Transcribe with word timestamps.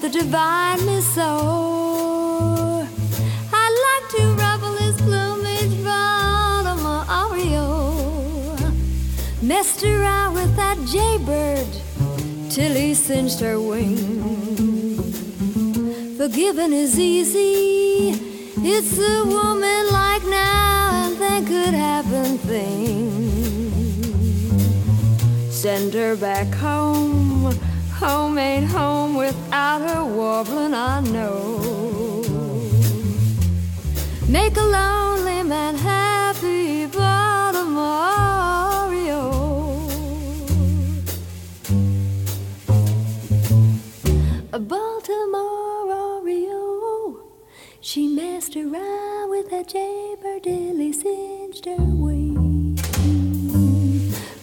Met 0.00 0.12
the 0.12 0.18
divine 0.20 0.78
O. 1.18 2.88
I'd 3.52 3.76
like 3.88 4.06
to 4.16 4.22
ruffle 4.42 4.76
his 4.76 4.96
plumage, 4.96 5.84
Baltimore 5.84 7.04
Oriole. 7.20 8.58
Messed 9.42 9.84
around 9.84 10.34
with 10.34 10.54
that 10.56 10.76
Jaybird 10.86 11.66
till 12.50 12.74
he 12.74 12.94
singed 12.94 13.40
her 13.40 13.60
wing. 13.60 13.96
Forgiving 16.16 16.72
is 16.72 16.98
easy. 16.98 18.14
It's 18.60 18.98
a 18.98 19.24
woman 19.24 19.86
like 19.92 20.24
now 20.24 20.90
and 21.04 21.16
then 21.16 21.46
could 21.46 21.74
happen 21.74 22.38
things 22.38 23.08
send 25.50 25.92
her 25.94 26.16
back 26.16 26.52
home. 26.54 27.52
Home 27.98 28.38
ain't 28.38 28.66
home 28.66 29.16
without 29.16 29.47
her 29.88 30.04
warbling, 30.04 30.74
I 30.74 31.00
know. 31.00 32.22
Make 34.28 34.56
a 34.56 34.66
lonely 34.76 35.42
man 35.42 35.74
happy, 35.76 36.86
Baltimore. 36.86 38.08
A 44.58 44.58
Baltimore 44.58 45.86
Oreo. 46.02 47.20
She 47.80 48.08
messed 48.08 48.56
around 48.56 49.30
with 49.30 49.50
that 49.50 49.68
jaybird 49.68 50.42
till 50.42 50.76
he 50.76 50.92
cinched 50.92 51.64
her 51.66 51.76
wing. 51.76 52.76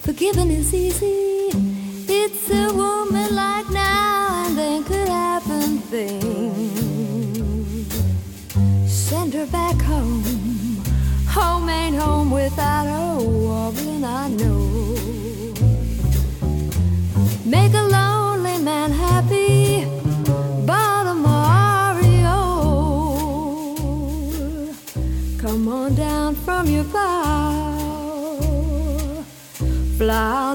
Forgiving 0.06 0.52
is 0.52 0.74
easy. 0.74 1.15
Back 9.52 9.82
home. 9.82 10.24
Home 11.28 11.70
ain't 11.70 11.96
home 11.96 12.32
without 12.32 12.86
her 12.88 13.18
wobbling, 13.24 14.04
I 14.04 14.30
know. 14.30 15.06
Make 17.46 17.74
a 17.74 17.84
lonely 17.84 18.58
man 18.60 18.92
happy. 18.92 19.86
Baltimore. 20.66 21.46
Come 25.46 25.68
on 25.68 25.94
down 25.94 26.34
from 26.34 26.68
your 26.68 26.86
bow. 26.86 27.78
Fly 29.96 30.55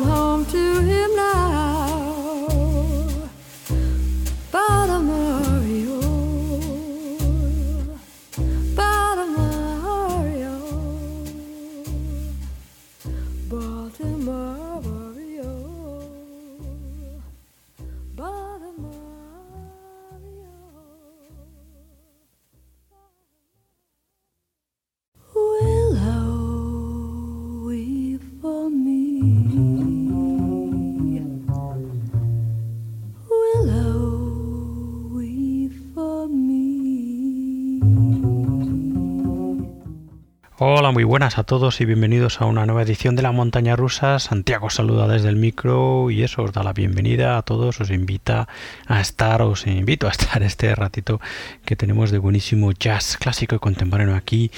Hola, 40.62 40.90
muy 40.90 41.04
buenas 41.04 41.38
a 41.38 41.44
todos 41.44 41.80
y 41.80 41.86
bienvenidos 41.86 42.42
a 42.42 42.44
una 42.44 42.66
nueva 42.66 42.82
edición 42.82 43.16
de 43.16 43.22
la 43.22 43.32
montaña 43.32 43.76
rusa. 43.76 44.18
Santiago 44.18 44.68
saluda 44.68 45.08
desde 45.08 45.30
el 45.30 45.36
micro 45.36 46.10
y 46.10 46.22
eso 46.22 46.42
os 46.42 46.52
da 46.52 46.62
la 46.62 46.74
bienvenida 46.74 47.38
a 47.38 47.42
todos, 47.42 47.80
os 47.80 47.88
invita 47.88 48.46
a 48.86 49.00
estar, 49.00 49.40
os 49.40 49.66
invito 49.66 50.06
a 50.06 50.10
estar 50.10 50.42
este 50.42 50.74
ratito 50.74 51.18
que 51.64 51.76
tenemos 51.76 52.10
de 52.10 52.18
buenísimo 52.18 52.72
jazz 52.72 53.16
clásico 53.16 53.54
y 53.54 53.58
contemporáneo 53.58 54.14
aquí 54.14 54.50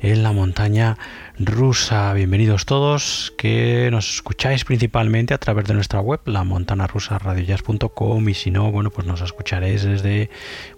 en 0.00 0.22
la 0.22 0.32
montaña 0.32 0.98
rusa. 1.38 2.14
Bienvenidos 2.14 2.64
todos, 2.64 3.34
que 3.36 3.90
nos 3.90 4.14
escucháis 4.14 4.64
principalmente 4.64 5.34
a 5.34 5.38
través 5.38 5.66
de 5.66 5.74
nuestra 5.74 6.00
web, 6.00 6.20
la 6.24 6.44
montana 6.44 6.86
rusa 6.86 7.20
y 7.36 8.34
si 8.34 8.50
no, 8.50 8.72
bueno, 8.72 8.90
pues 8.90 9.06
nos 9.06 9.20
escucharéis 9.20 9.82
desde 9.82 10.30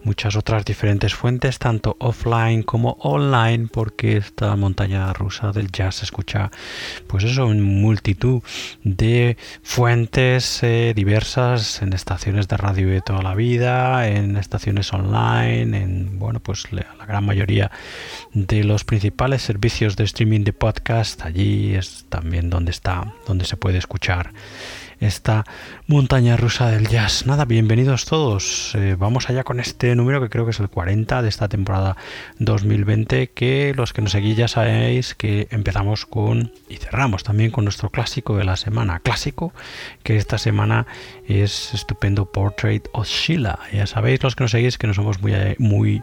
muchas 0.03 0.35
otras 0.35 0.65
diferentes 0.65 1.15
fuentes, 1.15 1.59
tanto 1.61 1.97
offline 2.01 2.65
como 2.65 2.97
online, 3.01 3.69
porque 3.73 4.17
esta 4.17 4.57
montaña 4.57 5.13
rusa 5.13 5.53
del 5.53 5.71
jazz 5.71 5.97
se 5.97 6.07
escucha, 6.07 6.51
pues 7.07 7.23
eso, 7.23 7.51
en 7.53 7.63
multitud 7.63 8.43
de 8.83 9.37
fuentes 9.63 10.63
eh, 10.65 10.93
diversas, 10.95 11.83
en 11.83 11.93
estaciones 11.93 12.49
de 12.49 12.57
radio 12.57 12.89
de 12.89 13.01
toda 13.01 13.23
la 13.23 13.37
vida, 13.37 14.09
en 14.09 14.37
estaciones 14.37 14.93
online, 14.93 15.79
en, 15.79 16.19
bueno, 16.19 16.41
pues 16.41 16.73
la 16.73 16.85
gran 17.07 17.25
mayoría 17.25 17.71
de 18.33 18.65
los 18.65 18.85
principales 18.85 19.43
servicios 19.43 19.97
de 19.97 20.05
streaming 20.05 20.48
de 20.49 20.53
podcast. 20.55 21.27
Allí 21.27 21.75
es 21.75 22.07
también 22.09 22.49
donde 22.49 22.71
está, 22.71 23.13
donde 23.27 23.45
se 23.45 23.59
puede 23.59 23.77
escuchar 23.77 24.33
esta 24.99 25.45
montaña 25.87 26.39
rusa 26.39 26.71
del 26.71 26.89
jazz. 26.89 27.27
Nada, 27.27 27.45
bienvenidos 27.45 28.07
todos. 28.07 28.75
Eh, 28.75 28.97
vamos 28.99 29.29
allá 29.29 29.45
con 29.45 29.61
este 29.61 29.95
número 29.95 30.23
que 30.23 30.31
creo 30.31 30.47
que 30.47 30.53
es 30.53 30.61
el 30.61 30.71
40 30.71 31.21
de 31.21 31.29
esta 31.29 31.49
temporada 31.49 31.99
2020, 32.39 33.29
que 33.29 33.75
los 33.77 33.93
que 33.93 34.01
nos 34.01 34.13
seguís 34.13 34.39
ya 34.39 34.49
sabéis 34.49 35.15
que 35.15 35.49
empezamos 35.51 36.07
con 36.07 36.51
y 36.71 36.77
cerramos 36.77 37.25
también 37.25 37.51
con 37.51 37.65
nuestro 37.65 37.91
clásico 37.91 38.39
de 38.39 38.45
la 38.45 38.57
semana. 38.57 39.01
Clásico 39.01 39.53
que 40.03 40.17
esta 40.17 40.39
semana 40.39 40.87
es 41.27 41.75
estupendo 41.75 42.33
Portrait 42.33 42.89
of 42.93 43.07
Sheila. 43.07 43.59
Ya 43.71 43.87
sabéis 43.87 44.23
los 44.23 44.35
que 44.35 44.45
nos 44.45 44.53
seguís 44.53 44.79
que 44.79 44.87
no 44.87 44.95
somos 44.95 45.21
muy, 45.21 45.35
muy 45.59 46.03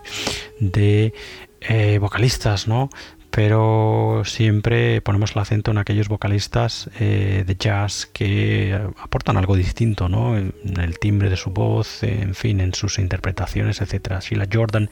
de 0.60 1.16
eh, 1.62 1.98
vocalistas, 1.98 2.68
¿no? 2.68 2.92
Pero 3.36 4.22
siempre 4.24 5.02
ponemos 5.02 5.36
el 5.36 5.42
acento 5.42 5.72
en 5.72 5.78
aquellos 5.78 6.08
vocalistas 6.08 6.90
eh, 7.02 7.44
de 7.46 7.56
jazz 7.58 8.06
que 8.06 8.80
aportan 8.98 9.36
algo 9.36 9.58
distinto, 9.58 10.08
¿no? 10.08 10.38
En 10.38 10.54
el 10.80 10.98
timbre 11.00 11.30
de 11.30 11.36
su 11.36 11.50
voz, 11.50 12.02
en 12.04 12.34
fin, 12.34 12.62
en 12.62 12.74
sus 12.74 12.98
interpretaciones, 12.98 13.82
etcétera. 13.82 14.22
Sheila 14.22 14.48
Jordan, 14.50 14.90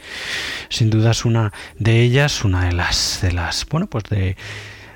sin 0.68 0.90
duda 0.90 1.12
es 1.12 1.24
una 1.24 1.54
de 1.80 2.02
ellas, 2.02 2.44
una 2.44 2.66
de 2.66 2.74
las, 2.74 3.20
de 3.22 3.32
las, 3.32 3.66
bueno, 3.66 3.88
pues 3.88 4.04
de 4.10 4.36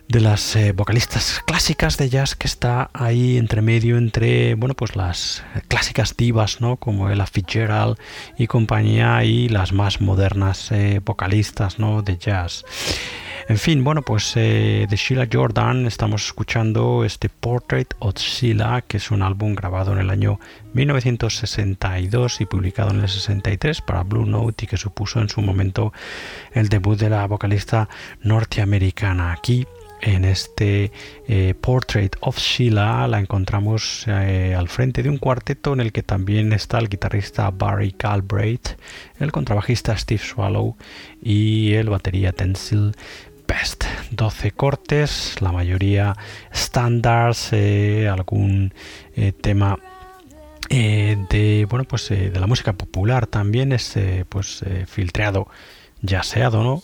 de 0.09 0.21
las 0.21 0.55
eh, 0.55 0.71
vocalistas 0.71 1.41
clásicas 1.45 1.97
de 1.97 2.09
jazz 2.09 2.35
que 2.35 2.47
está 2.47 2.89
ahí 2.93 3.37
entre 3.37 3.61
medio 3.61 3.97
entre 3.97 4.55
bueno 4.55 4.73
pues 4.73 4.95
las 4.95 5.43
clásicas 5.67 6.15
divas 6.15 6.61
no 6.61 6.77
como 6.77 7.09
Ella 7.09 7.25
Fitzgerald 7.25 7.97
y 8.37 8.47
compañía 8.47 9.25
y 9.25 9.49
las 9.49 9.73
más 9.73 9.99
modernas 9.99 10.71
eh, 10.71 11.01
vocalistas 11.03 11.77
no 11.77 12.03
de 12.03 12.17
jazz 12.17 12.63
En 13.49 13.57
fin, 13.57 13.81
bueno, 13.81 14.01
pues 14.01 14.33
de 14.35 14.87
Sheila 14.91 15.25
Jordan 15.31 15.85
estamos 15.85 16.25
escuchando 16.25 17.05
este 17.05 17.29
Portrait 17.29 17.93
of 17.99 18.15
Sheila, 18.17 18.81
que 18.81 18.97
es 18.97 19.09
un 19.09 19.21
álbum 19.21 19.55
grabado 19.55 19.93
en 19.93 19.99
el 19.99 20.09
año 20.09 20.37
1962 20.73 22.41
y 22.41 22.45
publicado 22.45 22.91
en 22.91 22.99
el 22.99 23.07
63 23.07 23.79
para 23.81 24.03
Blue 24.03 24.25
Note 24.25 24.65
y 24.65 24.67
que 24.67 24.75
supuso 24.75 25.21
en 25.21 25.29
su 25.29 25.41
momento 25.41 25.93
el 26.51 26.67
debut 26.67 26.99
de 26.99 27.09
la 27.09 27.25
vocalista 27.25 27.87
norteamericana. 28.21 29.31
Aquí 29.31 29.65
en 30.01 30.25
este 30.25 30.91
eh, 31.27 31.55
Portrait 31.59 32.15
of 32.19 32.37
Sheila 32.37 33.07
la 33.07 33.19
encontramos 33.19 34.05
eh, 34.07 34.55
al 34.55 34.69
frente 34.69 35.01
de 35.01 35.09
un 35.09 35.17
cuarteto 35.17 35.73
en 35.73 35.79
el 35.79 35.91
que 35.91 36.03
también 36.03 36.53
está 36.53 36.77
el 36.79 36.89
guitarrista 36.89 37.49
Barry 37.49 37.91
Calbraith, 37.93 38.77
el 39.19 39.31
contrabajista 39.31 39.97
Steve 39.97 40.21
Swallow 40.23 40.75
y 41.21 41.73
el 41.73 41.89
batería 41.89 42.31
Tensil 42.31 42.93
Best. 43.47 43.85
12 44.11 44.51
cortes, 44.51 45.35
la 45.41 45.51
mayoría 45.51 46.15
standards, 46.53 47.49
eh, 47.53 48.07
algún 48.07 48.73
tema 49.41 49.77
de 50.69 51.65
bueno 51.69 51.85
pues 51.85 52.09
de 52.09 52.39
la 52.39 52.45
música 52.45 52.73
popular 52.73 53.25
también 53.25 53.71
es 53.71 53.95
pues 54.27 54.65
filtreado 54.85 55.47
ya 56.01 56.23
seado 56.23 56.61
no 56.61 56.83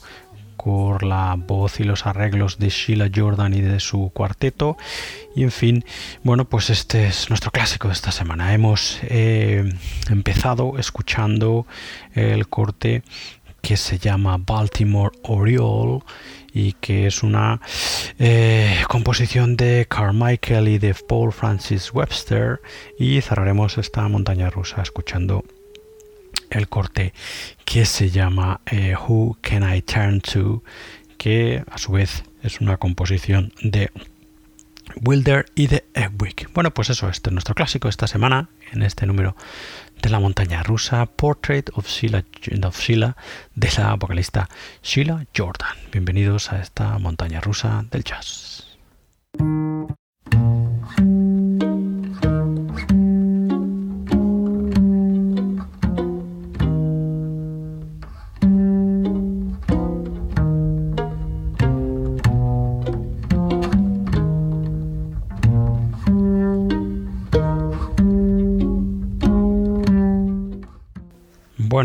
por 0.63 1.03
la 1.03 1.35
voz 1.37 1.79
y 1.79 1.83
los 1.83 2.05
arreglos 2.05 2.57
de 2.57 2.69
Sheila 2.69 3.09
Jordan 3.13 3.53
y 3.53 3.61
de 3.61 3.79
su 3.79 4.11
cuarteto. 4.13 4.77
Y 5.35 5.43
en 5.43 5.51
fin, 5.51 5.85
bueno, 6.23 6.45
pues 6.45 6.69
este 6.69 7.07
es 7.07 7.29
nuestro 7.29 7.51
clásico 7.51 7.89
de 7.89 7.93
esta 7.93 8.11
semana. 8.11 8.53
Hemos 8.53 8.99
eh, 9.03 9.73
empezado 10.09 10.77
escuchando 10.77 11.67
el 12.13 12.47
corte 12.47 13.03
que 13.61 13.77
se 13.77 13.97
llama 13.97 14.37
Baltimore 14.37 15.17
Oriole 15.23 15.99
y 16.53 16.73
que 16.73 17.07
es 17.07 17.23
una 17.23 17.59
eh, 18.19 18.83
composición 18.87 19.57
de 19.57 19.87
Carmichael 19.89 20.67
y 20.67 20.77
de 20.77 20.93
Paul 20.93 21.33
Francis 21.33 21.91
Webster 21.93 22.61
y 22.99 23.21
cerraremos 23.21 23.77
esta 23.77 24.07
montaña 24.07 24.49
rusa 24.49 24.81
escuchando 24.81 25.43
el 26.51 26.67
corte 26.69 27.13
que 27.65 27.85
se 27.85 28.09
llama 28.11 28.61
eh, 28.67 28.95
Who 28.95 29.37
Can 29.41 29.73
I 29.73 29.81
Turn 29.81 30.21
To, 30.21 30.63
que 31.17 31.63
a 31.69 31.77
su 31.77 31.93
vez 31.93 32.23
es 32.43 32.61
una 32.61 32.77
composición 32.77 33.53
de 33.61 33.89
Wilder 35.01 35.45
y 35.55 35.67
de 35.67 35.85
Edwig. 35.93 36.49
Bueno, 36.53 36.71
pues 36.73 36.89
eso, 36.89 37.09
este 37.09 37.29
es 37.29 37.33
nuestro 37.33 37.55
clásico 37.55 37.87
esta 37.87 38.07
semana, 38.07 38.49
en 38.71 38.83
este 38.83 39.05
número 39.05 39.35
de 40.03 40.09
la 40.09 40.19
montaña 40.19 40.61
rusa, 40.63 41.05
Portrait 41.05 41.69
of 41.75 41.87
Sheila, 41.87 43.15
de 43.55 43.69
la 43.77 43.95
vocalista 43.95 44.49
Sheila 44.83 45.25
Jordan. 45.35 45.77
Bienvenidos 45.91 46.51
a 46.51 46.61
esta 46.61 46.99
montaña 46.99 47.39
rusa 47.39 47.85
del 47.89 48.03
jazz. 48.03 48.52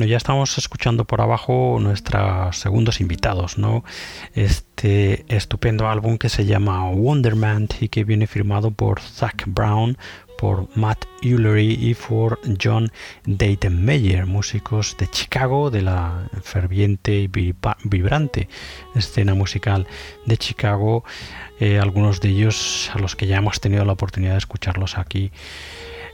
Ya 0.08 0.16
estamos 0.16 0.56
escuchando 0.58 1.04
por 1.04 1.20
abajo 1.20 1.78
nuestros 1.80 2.56
segundos 2.56 3.00
invitados, 3.00 3.58
¿no? 3.58 3.84
Este 4.34 5.24
estupendo 5.28 5.88
álbum 5.88 6.18
que 6.18 6.28
se 6.28 6.46
llama 6.46 6.88
Wonderman 6.90 7.68
y 7.80 7.88
que 7.88 8.04
viene 8.04 8.26
firmado 8.26 8.70
por 8.70 9.00
Zach 9.00 9.44
Brown, 9.46 9.98
por 10.38 10.68
Matt 10.76 11.04
Ullery 11.22 11.76
y 11.80 11.94
por 11.94 12.38
John 12.62 12.90
Dayton 13.26 13.84
Meyer, 13.84 14.24
músicos 14.24 14.96
de 14.98 15.08
Chicago, 15.08 15.70
de 15.70 15.82
la 15.82 16.28
ferviente 16.42 17.16
y 17.16 17.26
vibrante 17.26 18.48
escena 18.94 19.34
musical 19.34 19.86
de 20.26 20.36
Chicago, 20.38 21.04
eh, 21.58 21.80
algunos 21.80 22.20
de 22.20 22.28
ellos 22.28 22.90
a 22.94 22.98
los 22.98 23.16
que 23.16 23.26
ya 23.26 23.38
hemos 23.38 23.60
tenido 23.60 23.84
la 23.84 23.92
oportunidad 23.92 24.32
de 24.32 24.38
escucharlos 24.38 24.96
aquí 24.96 25.32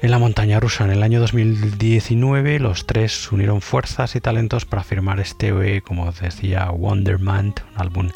en 0.04 0.10
la 0.10 0.18
montaña 0.18 0.60
rusa, 0.60 0.84
en 0.84 0.90
el 0.90 1.02
año 1.02 1.18
2019, 1.18 2.58
los 2.58 2.84
tres 2.84 3.32
unieron 3.32 3.62
fuerzas 3.62 4.14
y 4.14 4.20
talentos 4.20 4.66
para 4.66 4.84
firmar 4.84 5.18
este, 5.18 5.48
eh, 5.48 5.80
como 5.80 6.12
decía, 6.12 6.70
Wonderman, 6.70 7.46
un 7.46 7.80
álbum 7.80 8.10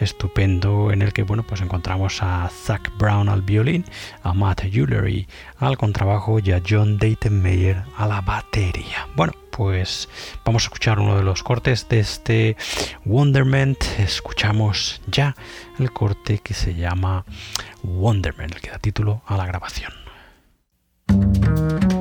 estupendo 0.00 0.90
en 0.90 1.00
el 1.00 1.12
que 1.12 1.22
bueno 1.22 1.44
pues 1.44 1.60
encontramos 1.60 2.24
a 2.24 2.48
Zach 2.48 2.90
Brown 2.98 3.28
al 3.28 3.42
violín, 3.42 3.84
a 4.24 4.34
Matt 4.34 4.64
Ullery 4.64 5.28
al 5.58 5.78
contrabajo 5.78 6.40
y 6.40 6.50
a 6.50 6.60
John 6.68 6.98
Mayer 7.30 7.84
a 7.96 8.08
la 8.08 8.20
batería. 8.20 9.06
Bueno, 9.14 9.32
pues 9.52 10.08
vamos 10.44 10.64
a 10.64 10.66
escuchar 10.66 10.98
uno 10.98 11.16
de 11.16 11.22
los 11.22 11.44
cortes 11.44 11.88
de 11.88 12.00
este 12.00 12.56
Wonderment. 13.04 13.84
Escuchamos 14.00 15.00
ya 15.06 15.36
el 15.78 15.92
corte 15.92 16.38
que 16.38 16.54
se 16.54 16.74
llama 16.74 17.24
Wonderment, 17.84 18.56
el 18.56 18.60
que 18.60 18.70
da 18.70 18.78
título 18.78 19.22
a 19.26 19.36
la 19.36 19.46
grabación. 19.46 20.01
Bye. 21.52 21.91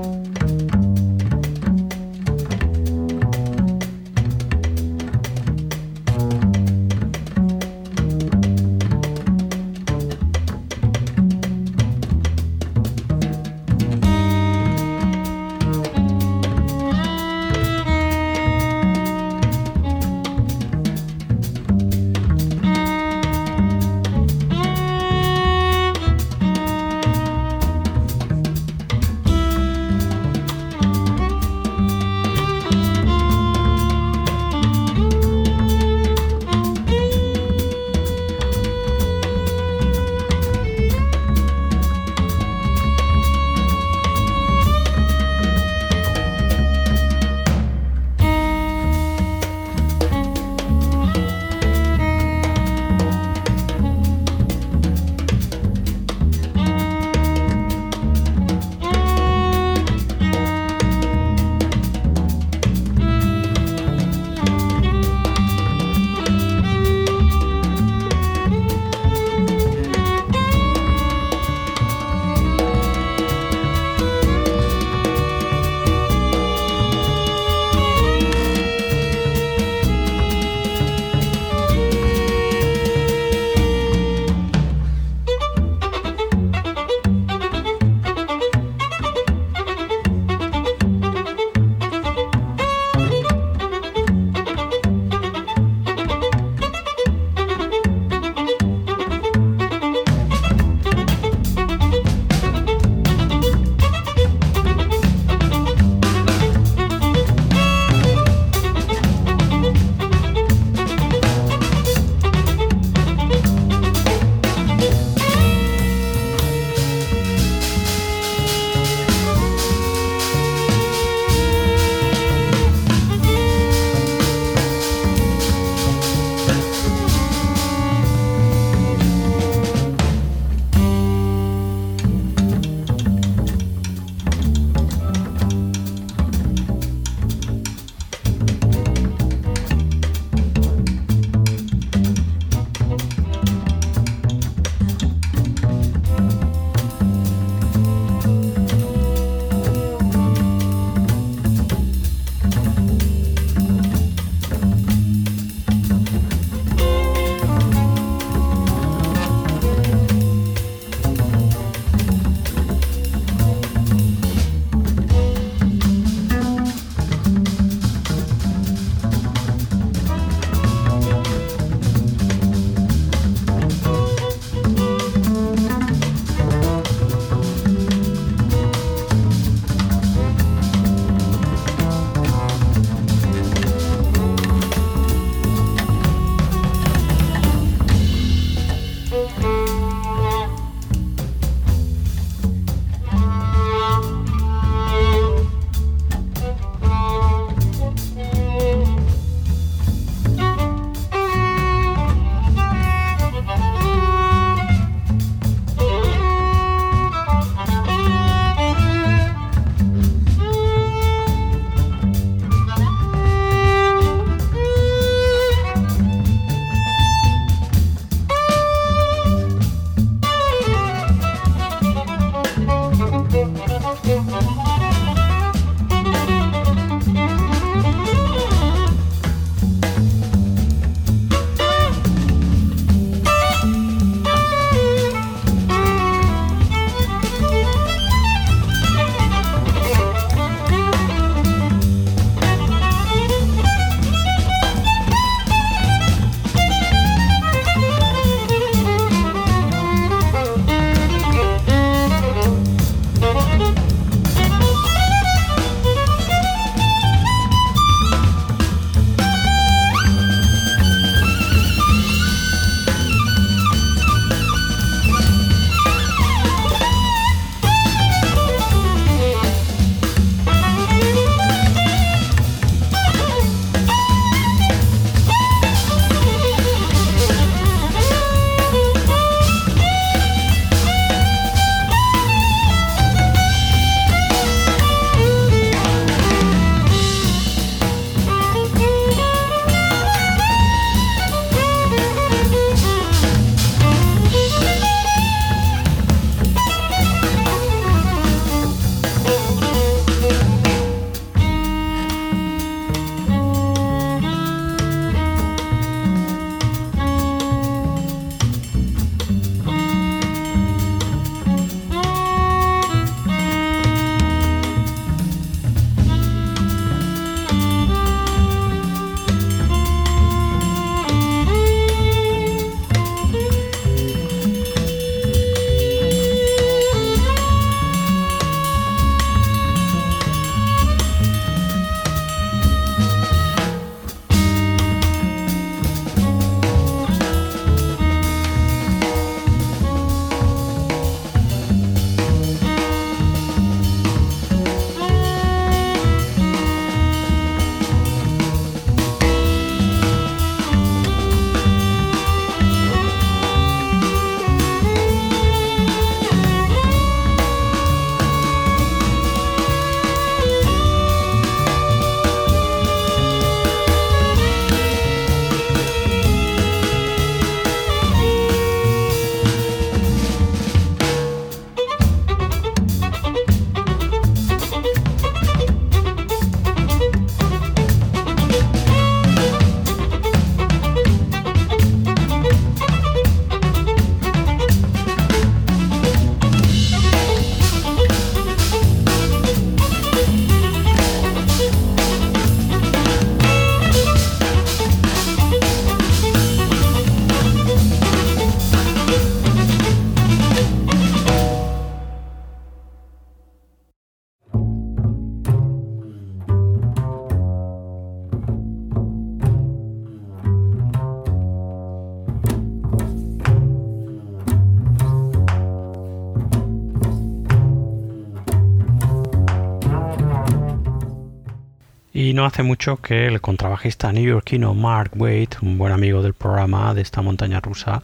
Y 422.31 422.33
no 422.33 422.45
hace 422.45 422.63
mucho 422.63 422.95
que 422.95 423.27
el 423.27 423.41
contrabajista 423.41 424.13
neoyorquino 424.13 424.73
Mark 424.73 425.11
Wade, 425.17 425.49
un 425.61 425.77
buen 425.77 425.91
amigo 425.91 426.21
del 426.21 426.33
programa 426.33 426.93
de 426.93 427.01
esta 427.01 427.21
montaña 427.21 427.59
rusa, 427.59 428.03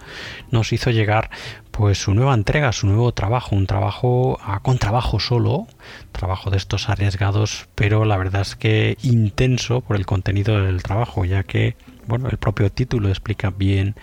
nos 0.52 0.74
hizo 0.74 0.92
llegar 0.92 1.30
pues 1.72 1.98
su 2.00 2.14
nueva 2.14 2.34
entrega, 2.34 2.74
su 2.74 2.88
nuevo 2.88 3.14
trabajo, 3.14 3.56
un 3.56 3.68
trabajo 3.68 4.38
a 4.44 4.60
contrabajo 4.60 5.22
solo, 5.22 5.68
trabajo 6.12 6.50
de 6.50 6.58
estos 6.58 6.90
arriesgados, 6.90 7.70
pero 7.74 8.04
la 8.04 8.18
verdad 8.18 8.42
es 8.42 8.58
que 8.58 8.98
intenso 9.02 9.80
por 9.80 9.96
el 9.96 10.06
contenido 10.06 10.62
del 10.62 10.84
trabajo, 10.84 11.24
ya 11.24 11.44
que 11.44 11.78
bueno, 12.08 12.30
el 12.30 12.38
propio 12.38 12.72
título 12.72 13.10
explica 13.10 13.50
bien 13.50 13.96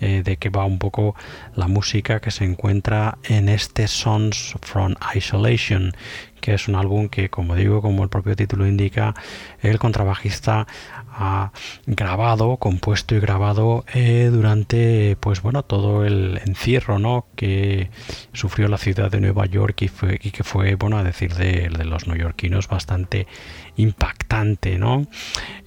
eh, 0.00 0.22
de 0.24 0.36
qué 0.36 0.48
va 0.48 0.64
un 0.64 0.78
poco 0.78 1.14
la 1.54 1.68
música 1.68 2.20
que 2.20 2.30
se 2.30 2.44
encuentra 2.44 3.18
en 3.24 3.48
este 3.48 3.86
Songs 3.86 4.54
from 4.62 4.94
Isolation, 5.14 5.92
que 6.40 6.54
es 6.54 6.68
un 6.68 6.74
álbum 6.74 7.08
que, 7.08 7.28
como 7.28 7.54
digo, 7.54 7.82
como 7.82 8.02
el 8.02 8.08
propio 8.08 8.34
título 8.34 8.66
indica, 8.66 9.14
el 9.60 9.78
contrabajista 9.78 10.66
ha 11.12 11.52
grabado, 11.86 12.56
compuesto 12.56 13.14
y 13.14 13.20
grabado 13.20 13.84
eh, 13.92 14.30
durante, 14.32 15.16
pues 15.20 15.42
bueno, 15.42 15.62
todo 15.62 16.04
el 16.04 16.40
encierro, 16.46 16.98
¿no? 16.98 17.26
Que 17.36 17.90
sufrió 18.32 18.68
la 18.68 18.78
ciudad 18.78 19.10
de 19.10 19.20
Nueva 19.20 19.46
York 19.46 19.82
y, 19.82 19.88
que 20.30 20.44
fue, 20.44 20.76
bueno, 20.76 20.98
a 20.98 21.04
decir 21.04 21.34
de, 21.34 21.68
los 21.84 22.06
neoyorquinos, 22.06 22.68
bastante 22.68 23.26
impactante, 23.76 24.78
¿no? 24.78 25.06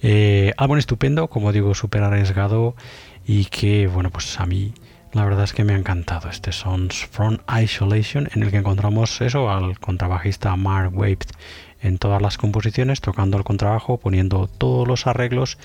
Eh, 0.02 0.52
álbum 0.56 0.78
estupendo, 0.78 1.28
como 1.28 1.52
digo, 1.52 1.74
súper 1.74 2.02
arriesgado 2.02 2.74
y 3.26 3.46
que, 3.46 3.86
bueno, 3.86 4.10
pues 4.10 4.38
a 4.38 4.46
mí 4.46 4.74
la 5.12 5.24
verdad 5.24 5.44
es 5.44 5.52
que 5.52 5.62
me 5.64 5.74
ha 5.74 5.78
encantado 5.78 6.28
este 6.28 6.50
Songs 6.50 7.06
from 7.06 7.38
Isolation, 7.62 8.28
en 8.34 8.42
el 8.42 8.50
que 8.50 8.56
encontramos 8.56 9.20
eso 9.20 9.48
al 9.48 9.78
contrabajista 9.78 10.56
Mark 10.56 10.90
Wade 10.92 11.26
en 11.84 11.98
todas 11.98 12.20
las 12.20 12.38
composiciones, 12.38 13.00
tocando 13.00 13.36
el 13.36 13.44
contrabajo, 13.44 13.98
poniendo 13.98 14.48
todos 14.48 14.88
los 14.88 15.06
arreglos 15.06 15.58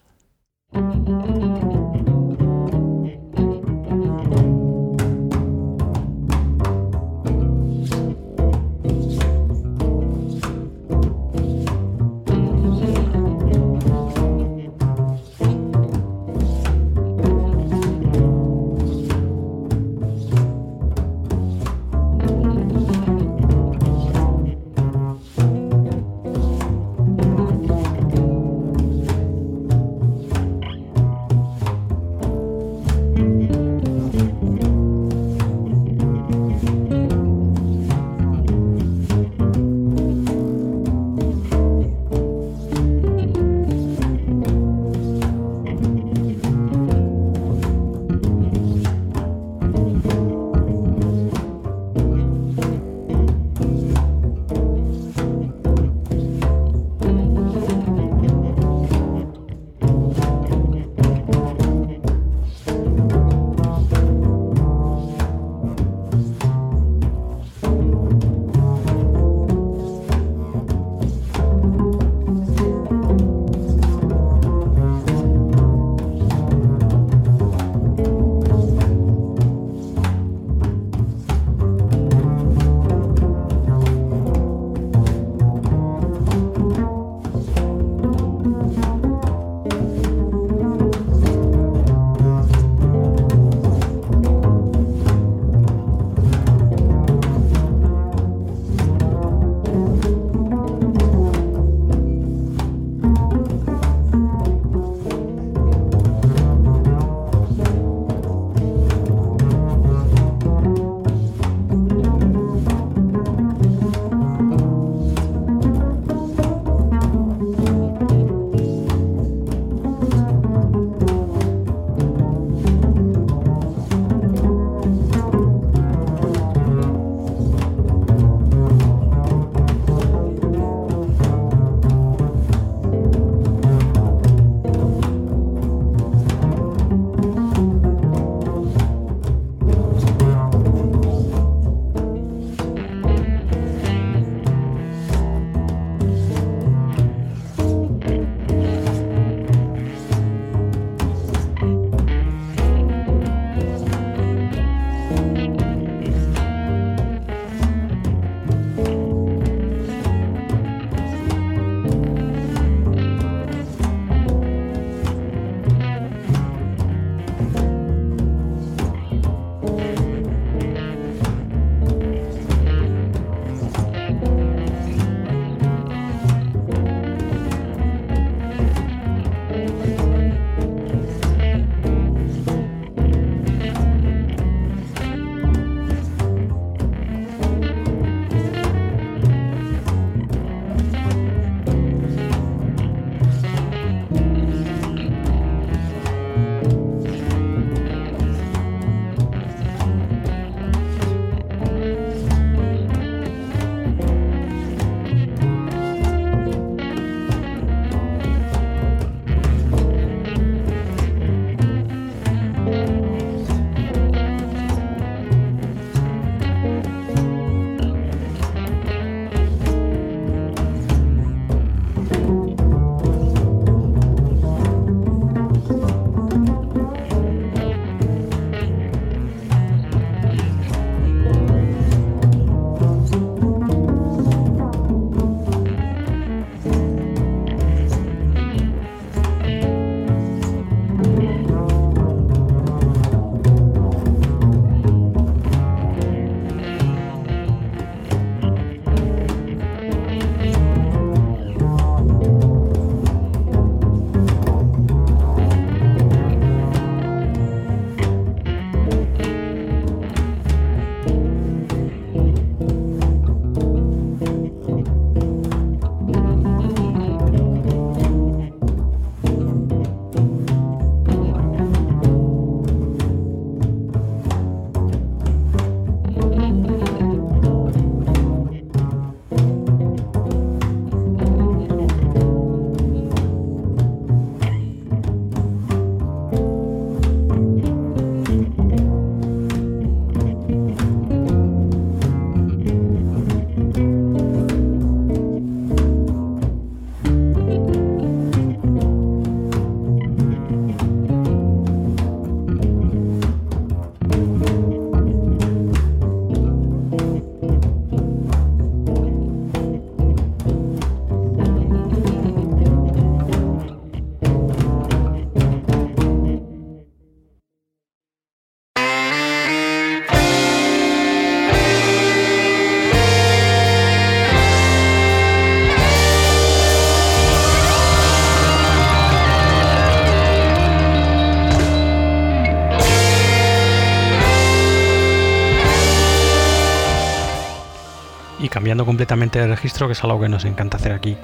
Cambiando 338.58 338.88
completamente 338.88 339.38
de 339.38 339.46
registro, 339.46 339.86
que 339.86 339.94
es 339.94 340.04
algo 340.04 340.20
que 340.20 340.30
nos 340.30 340.44
encanta 340.44 340.78
hacer 340.78 340.92
aquí 340.92 341.16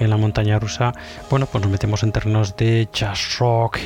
en 0.00 0.10
la 0.10 0.16
montaña 0.16 0.58
rusa, 0.58 0.92
bueno, 1.30 1.46
pues 1.46 1.62
nos 1.62 1.70
metemos 1.70 2.02
en 2.02 2.10
terrenos 2.10 2.56
de 2.56 2.88
jazz 2.92 3.38
rock 3.38 3.78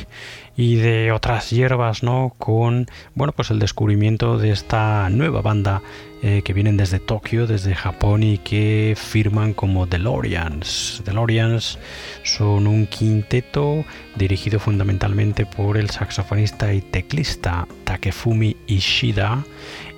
y 0.57 0.77
de 0.77 1.11
otras 1.11 1.51
hierbas, 1.51 2.01
¿no? 2.01 2.33
Con, 2.39 2.87
bueno, 3.13 3.31
pues 3.31 3.51
el 3.51 3.59
descubrimiento 3.59 4.39
de 4.39 4.49
esta 4.49 5.07
nueva 5.11 5.43
banda 5.43 5.83
eh, 6.23 6.41
que 6.43 6.53
vienen 6.53 6.77
desde 6.77 6.99
Tokio, 6.99 7.45
desde 7.45 7.75
Japón 7.75 8.23
y 8.23 8.39
que 8.39 8.95
firman 8.97 9.53
como 9.53 9.85
DeLoreans. 9.85 11.03
DeLoreans 11.05 11.77
son 12.23 12.65
un 12.65 12.87
quinteto 12.87 13.85
dirigido 14.15 14.59
fundamentalmente 14.59 15.45
por 15.45 15.77
el 15.77 15.91
saxofonista 15.91 16.73
y 16.73 16.81
teclista 16.81 17.67
Takefumi 17.83 18.57
Ishida 18.65 19.43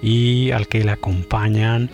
y 0.01 0.51
al 0.51 0.67
que 0.67 0.83
le 0.83 0.91
acompañan 0.91 1.89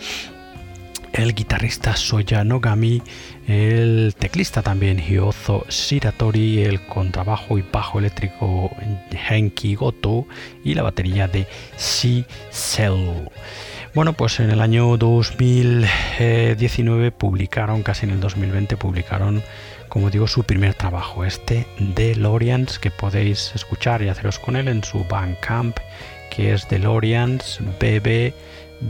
el 1.14 1.34
guitarrista 1.34 1.96
Soya 1.96 2.44
Nogami, 2.44 3.02
el 3.48 4.14
teclista 4.18 4.62
también 4.62 5.00
Hyozo 5.00 5.66
Shiratori, 5.70 6.64
el 6.64 6.86
contrabajo 6.88 7.58
y 7.58 7.62
bajo 7.62 8.00
eléctrico 8.00 8.76
Henki 9.30 9.76
Goto 9.76 10.28
y 10.64 10.74
la 10.74 10.84
batería 10.84 11.28
de 11.28 11.48
Shi 11.78 12.26
Cell. 12.52 13.28
Bueno, 13.94 14.14
pues 14.14 14.40
en 14.40 14.50
el 14.50 14.60
año 14.60 14.98
2019 14.98 17.12
publicaron, 17.12 17.84
casi 17.84 18.08
en 18.08 18.14
el 18.14 18.20
2020 18.20 18.76
publicaron, 18.76 19.44
como 19.88 20.10
digo, 20.10 20.26
su 20.28 20.44
primer 20.44 20.74
trabajo, 20.74 21.26
este 21.26 21.68
DeLoreans, 21.78 22.80
que 22.80 22.90
podéis 22.90 23.52
escuchar 23.54 24.02
y 24.02 24.10
haceros 24.10 24.40
con 24.40 24.56
él 24.56 24.68
en 24.68 24.84
su 24.84 25.04
Bandcamp, 25.04 25.78
que 26.32 26.54
es 26.54 26.68
DeLoreans 26.68 27.60
BB 27.80 28.34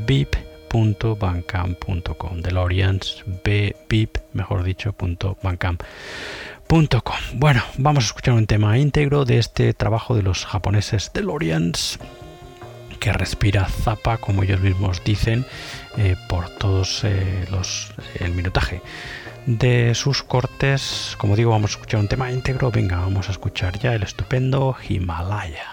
Beep 0.08 0.53
.bandcamp.com 0.74 2.42
DeLoreans 2.42 3.24
bip 3.44 4.18
mejor 4.34 4.64
dicho 4.64 4.94
.bandcamp.com 5.42 7.18
bueno 7.36 7.64
vamos 7.78 8.04
a 8.04 8.08
escuchar 8.08 8.34
un 8.34 8.48
tema 8.48 8.78
íntegro 8.78 9.24
de 9.26 9.38
este 9.38 9.74
trabajo 9.74 10.16
de 10.16 10.24
los 10.24 10.46
japoneses 10.46 11.12
DeLoreans 11.14 12.00
que 13.00 13.14
respira 13.14 13.68
zapa 13.68 14.18
como 14.18 14.44
ellos 14.44 14.62
mismos 14.62 15.04
dicen 15.04 15.46
eh, 15.98 16.16
por 16.30 16.50
todos 16.50 17.04
eh, 17.04 17.46
los 17.52 17.94
el 18.16 18.32
minutaje 18.32 18.82
de 19.46 19.94
sus 19.94 20.24
cortes. 20.24 21.16
Como 21.18 21.36
digo 21.36 21.52
vamos 21.52 21.72
a 21.72 21.74
escuchar 21.74 22.00
un 22.00 22.08
tema 22.08 22.32
íntegro. 22.32 22.72
Venga 22.72 23.02
vamos 23.02 23.28
a 23.28 23.34
escuchar 23.34 23.78
ya 23.78 23.94
el 23.94 24.04
estupendo 24.04 24.76
Himalaya 24.88 25.73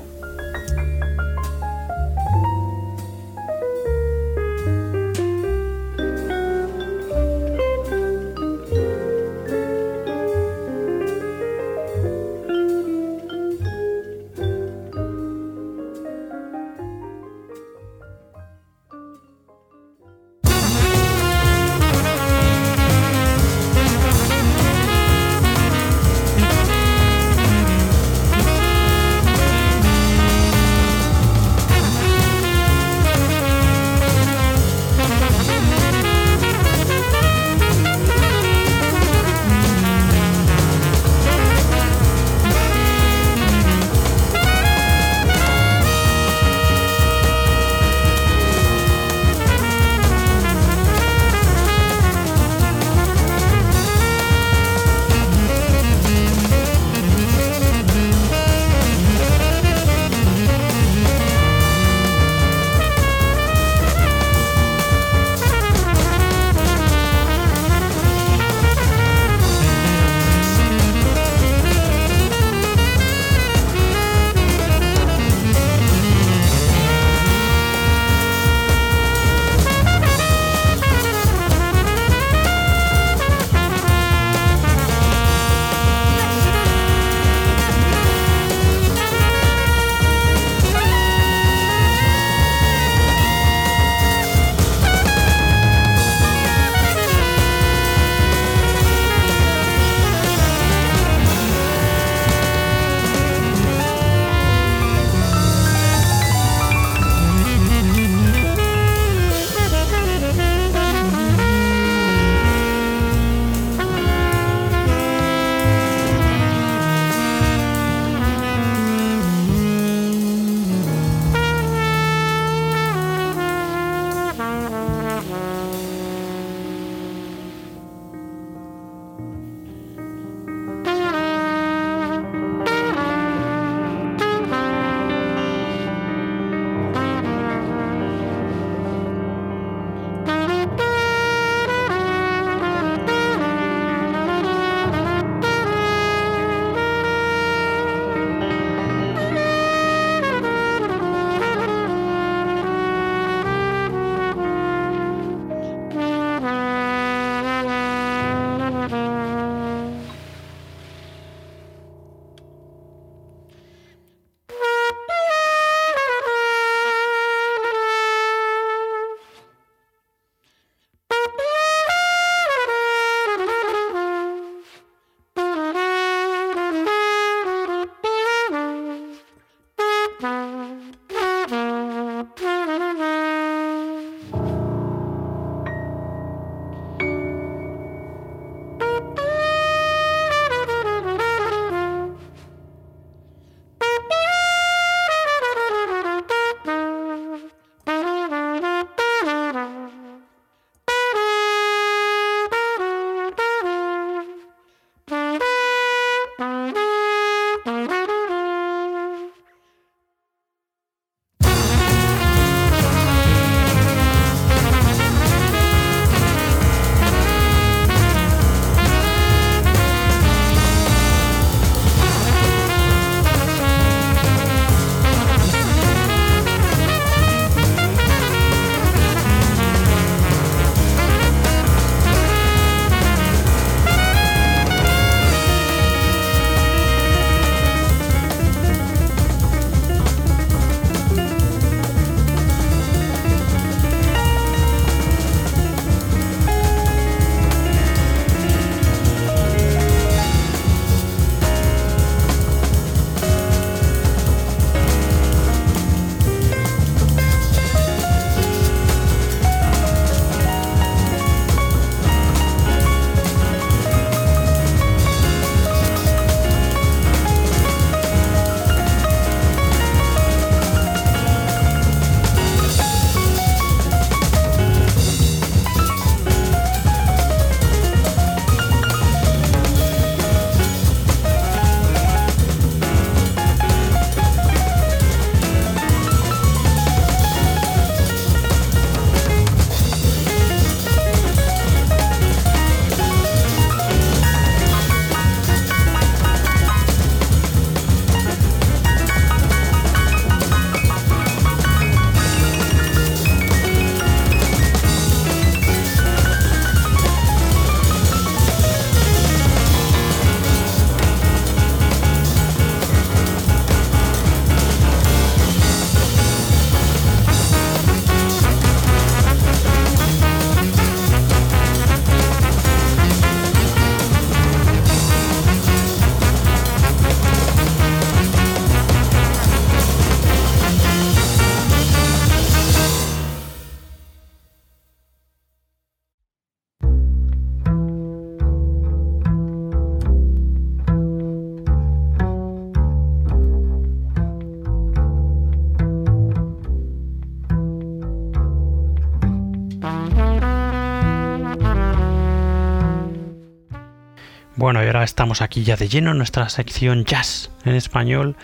Bueno, 354.61 354.83
y 354.83 354.85
ahora 354.85 355.03
estamos 355.03 355.41
aquí 355.41 355.63
ya 355.63 355.75
de 355.75 355.89
lleno 355.89 356.11
en 356.11 356.17
nuestra 356.17 356.47
sección 356.47 357.03
jazz 357.03 357.49
en 357.65 357.73
español. 357.73 358.35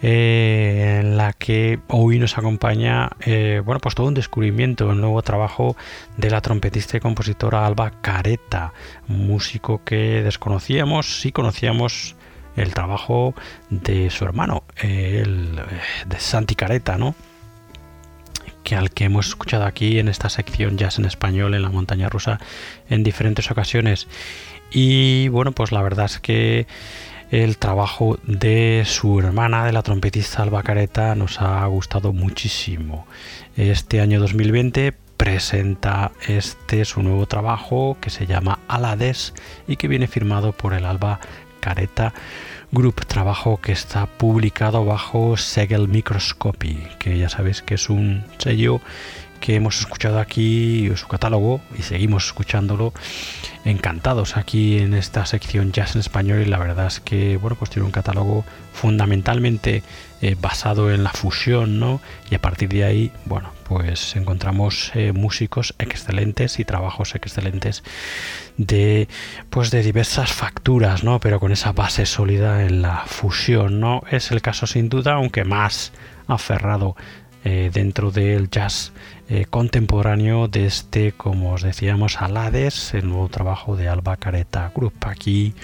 Eh, 0.00 1.00
en 1.00 1.18
la 1.18 1.34
que 1.34 1.80
hoy 1.88 2.18
nos 2.18 2.38
acompaña 2.38 3.10
eh, 3.20 3.60
bueno 3.62 3.78
pues 3.80 3.94
todo 3.94 4.06
un 4.06 4.14
descubrimiento 4.14 4.88
un 4.88 5.02
nuevo 5.02 5.20
trabajo 5.20 5.76
de 6.16 6.30
la 6.30 6.40
trompetista 6.40 6.96
y 6.96 7.00
compositora 7.00 7.66
Alba 7.66 7.90
Careta 8.00 8.72
músico 9.08 9.84
que 9.84 10.22
desconocíamos 10.22 11.20
sí 11.20 11.32
conocíamos 11.32 12.16
el 12.56 12.72
trabajo 12.72 13.34
de 13.68 14.08
su 14.08 14.24
hermano 14.24 14.64
el, 14.78 15.60
de 16.06 16.18
Santi 16.18 16.54
Careta 16.54 16.96
no 16.96 17.14
que 18.64 18.76
al 18.76 18.90
que 18.90 19.04
hemos 19.04 19.28
escuchado 19.28 19.66
aquí 19.66 19.98
en 19.98 20.08
esta 20.08 20.30
sección 20.30 20.78
jazz 20.78 20.98
en 20.98 21.04
español 21.04 21.52
en 21.52 21.60
la 21.60 21.68
montaña 21.68 22.08
rusa 22.08 22.40
en 22.88 23.02
diferentes 23.02 23.50
ocasiones 23.50 24.08
y 24.70 25.28
bueno, 25.28 25.52
pues 25.52 25.72
la 25.72 25.82
verdad 25.82 26.06
es 26.06 26.20
que 26.20 26.66
el 27.30 27.58
trabajo 27.58 28.18
de 28.24 28.82
su 28.86 29.20
hermana, 29.20 29.64
de 29.64 29.72
la 29.72 29.82
trompetista 29.82 30.42
Alba 30.42 30.62
Careta, 30.62 31.14
nos 31.14 31.40
ha 31.40 31.64
gustado 31.66 32.12
muchísimo. 32.12 33.06
Este 33.56 34.00
año 34.00 34.18
2020 34.20 34.92
presenta 35.16 36.12
este 36.26 36.84
su 36.84 37.02
nuevo 37.02 37.26
trabajo 37.26 37.96
que 38.00 38.10
se 38.10 38.26
llama 38.26 38.58
Alades 38.68 39.34
y 39.68 39.76
que 39.76 39.86
viene 39.86 40.08
firmado 40.08 40.52
por 40.52 40.72
el 40.74 40.84
Alba 40.84 41.20
Careta 41.60 42.14
Group, 42.72 43.04
trabajo 43.06 43.60
que 43.60 43.72
está 43.72 44.06
publicado 44.06 44.84
bajo 44.84 45.36
Segel 45.36 45.88
Microscopy, 45.88 46.78
que 46.98 47.18
ya 47.18 47.28
sabéis 47.28 47.62
que 47.62 47.74
es 47.74 47.90
un 47.90 48.24
sello 48.38 48.80
que 49.40 49.56
hemos 49.56 49.80
escuchado 49.80 50.18
aquí 50.20 50.90
su 50.96 51.08
catálogo 51.08 51.60
y 51.78 51.82
seguimos 51.82 52.26
escuchándolo 52.26 52.92
encantados 53.64 54.36
aquí 54.36 54.78
en 54.78 54.94
esta 54.94 55.26
sección 55.26 55.72
jazz 55.72 55.94
en 55.94 56.00
español 56.00 56.42
y 56.42 56.44
la 56.44 56.58
verdad 56.58 56.86
es 56.86 57.00
que 57.00 57.36
bueno 57.36 57.56
pues 57.56 57.70
tiene 57.70 57.86
un 57.86 57.92
catálogo 57.92 58.44
fundamentalmente 58.72 59.82
eh, 60.22 60.36
basado 60.40 60.92
en 60.92 61.02
la 61.02 61.10
fusión 61.10 61.80
no 61.80 62.00
y 62.30 62.34
a 62.34 62.40
partir 62.40 62.68
de 62.68 62.84
ahí 62.84 63.12
bueno 63.24 63.52
pues 63.64 64.16
encontramos 64.16 64.92
eh, 64.94 65.12
músicos 65.12 65.74
excelentes 65.78 66.58
y 66.58 66.64
trabajos 66.64 67.14
excelentes 67.14 67.82
de 68.56 69.08
pues 69.48 69.70
de 69.70 69.82
diversas 69.82 70.32
facturas 70.32 71.04
no 71.04 71.20
pero 71.20 71.40
con 71.40 71.52
esa 71.52 71.72
base 71.72 72.06
sólida 72.06 72.64
en 72.64 72.82
la 72.82 73.04
fusión 73.06 73.80
no 73.80 74.02
es 74.10 74.30
el 74.30 74.42
caso 74.42 74.66
sin 74.66 74.88
duda 74.88 75.14
aunque 75.14 75.44
más 75.44 75.92
aferrado 76.26 76.96
eh, 77.42 77.70
dentro 77.72 78.10
del 78.10 78.50
jazz 78.50 78.92
eh, 79.30 79.46
contemporáneo 79.48 80.48
de 80.48 80.66
este, 80.66 81.12
como 81.12 81.52
os 81.52 81.62
decíamos, 81.62 82.20
Alades, 82.20 82.94
el 82.94 83.08
nuevo 83.08 83.28
trabajo 83.28 83.76
de 83.76 83.88
Alba 83.88 84.16
Careta 84.16 84.72
Group. 84.74 84.94
Aquí 85.02 85.54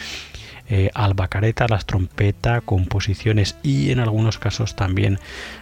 eh, 0.69 0.91
Alba 0.95 1.27
Careta, 1.27 1.67
las 1.69 1.85
trompetas, 1.85 2.63
composiciones 2.65 3.57
y 3.65 3.91
en 3.91 3.99
algunos 3.99 4.39
casos 4.39 4.77
también 4.77 5.19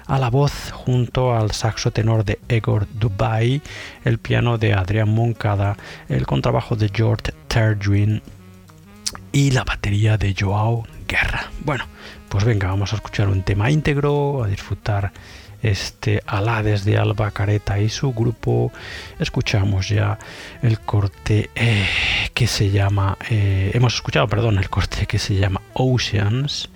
a 0.07 0.18
la 0.18 0.28
voz 0.28 0.70
junto 0.70 1.34
al 1.34 1.52
saxo 1.52 1.92
tenor 1.92 2.26
de 2.26 2.38
Egor 2.48 2.86
Dubai, 2.92 3.62
el 4.05 4.18
piano 4.18 4.59
de 4.59 4.74
Adrián 4.74 5.09
Moncada, 5.09 5.78
el 6.11 6.26
contrabajo 6.26 6.76
de 6.76 6.90
George 6.94 7.32
Terdwin 7.48 8.20
y 9.32 9.50
la 9.52 9.64
batería 9.64 10.18
de 10.18 10.34
Joao 10.38 10.86
Guerra. 11.09 11.50
Bueno, 11.64 11.86
pues 12.28 12.44
venga, 12.44 12.68
vamos 12.68 12.92
a 12.92 12.96
escuchar 12.96 13.28
un 13.28 13.42
tema 13.42 13.70
íntegro, 13.70 14.44
a 14.44 14.48
disfrutar 14.48 15.11
este 15.65 16.23
Alades 16.27 16.85
de 16.85 16.99
Alba 16.99 17.31
Careta 17.31 17.79
y 17.79 17.89
su 17.89 18.12
grupo, 18.12 18.73
escuchamos 19.19 19.89
ya 19.89 20.19
el 20.62 20.81
corte 20.81 21.51
eh, 21.55 21.87
que 22.35 22.47
se 22.47 22.71
llama, 22.71 23.17
eh, 23.31 23.71
hemos 23.75 23.95
escuchado, 23.95 24.29
perdón, 24.29 24.59
el 24.59 24.69
corte 24.69 25.07
que 25.07 25.19
se 25.19 25.35
llama 25.35 25.61
Oceans 25.73 26.71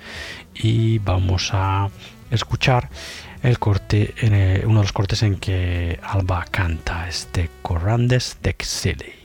y 0.55 0.99
vamos 0.99 1.51
a 1.53 1.91
escuchar 2.31 2.89
el 3.43 3.59
corte, 3.59 4.15
en 4.19 4.67
uno 4.67 4.81
de 4.81 4.85
los 4.85 4.93
cortes 4.93 5.23
en 5.23 5.37
que 5.37 6.01
Alba 6.03 6.45
canta 6.51 7.09
este 7.09 7.51
Corrandes 7.63 8.39
de 8.43 8.51
Exili. 8.51 9.18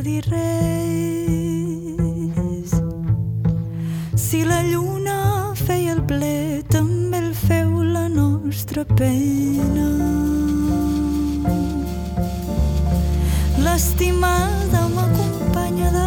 Sense 0.00 0.02
dir 0.02 0.22
res. 0.30 1.60
Si 4.16 4.44
la 4.44 4.62
lluna 4.62 5.52
feia 5.54 5.92
el 5.92 6.02
ple, 6.06 6.62
també 6.68 7.18
el 7.18 7.34
feu 7.34 7.82
la 7.82 8.08
nostra 8.08 8.84
pena. 8.84 9.88
L'estimada 13.60 14.88
m'acompanya 14.94 15.90
de 15.98 16.06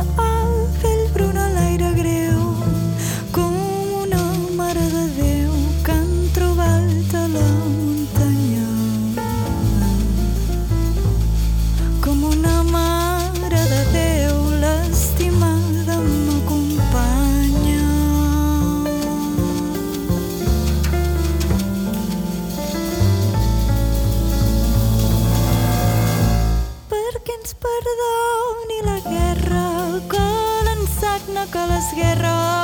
las 31.84 31.94
guerras. 31.94 32.63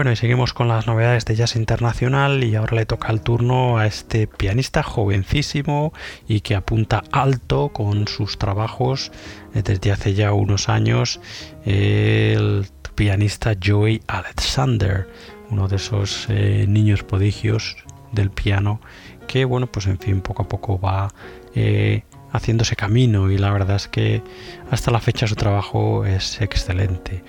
Bueno, 0.00 0.12
y 0.12 0.16
seguimos 0.16 0.54
con 0.54 0.66
las 0.66 0.86
novedades 0.86 1.26
de 1.26 1.36
jazz 1.36 1.56
internacional 1.56 2.42
y 2.42 2.56
ahora 2.56 2.74
le 2.74 2.86
toca 2.86 3.12
el 3.12 3.20
turno 3.20 3.76
a 3.76 3.86
este 3.86 4.26
pianista 4.26 4.82
jovencísimo 4.82 5.92
y 6.26 6.40
que 6.40 6.54
apunta 6.54 7.02
alto 7.12 7.68
con 7.68 8.08
sus 8.08 8.38
trabajos 8.38 9.12
eh, 9.54 9.60
desde 9.62 9.92
hace 9.92 10.14
ya 10.14 10.32
unos 10.32 10.70
años, 10.70 11.20
el 11.66 12.66
pianista 12.94 13.52
Joey 13.62 14.00
Alexander, 14.06 15.06
uno 15.50 15.68
de 15.68 15.76
esos 15.76 16.24
eh, 16.30 16.64
niños 16.66 17.02
prodigios 17.02 17.76
del 18.10 18.30
piano 18.30 18.80
que, 19.28 19.44
bueno, 19.44 19.66
pues 19.66 19.86
en 19.86 19.98
fin, 19.98 20.22
poco 20.22 20.44
a 20.44 20.48
poco 20.48 20.80
va 20.80 21.12
eh, 21.54 22.04
haciéndose 22.32 22.74
camino 22.74 23.30
y 23.30 23.36
la 23.36 23.52
verdad 23.52 23.76
es 23.76 23.86
que 23.86 24.22
hasta 24.70 24.90
la 24.90 25.00
fecha 25.00 25.26
su 25.26 25.36
trabajo 25.36 26.06
es 26.06 26.40
excelente. 26.40 27.22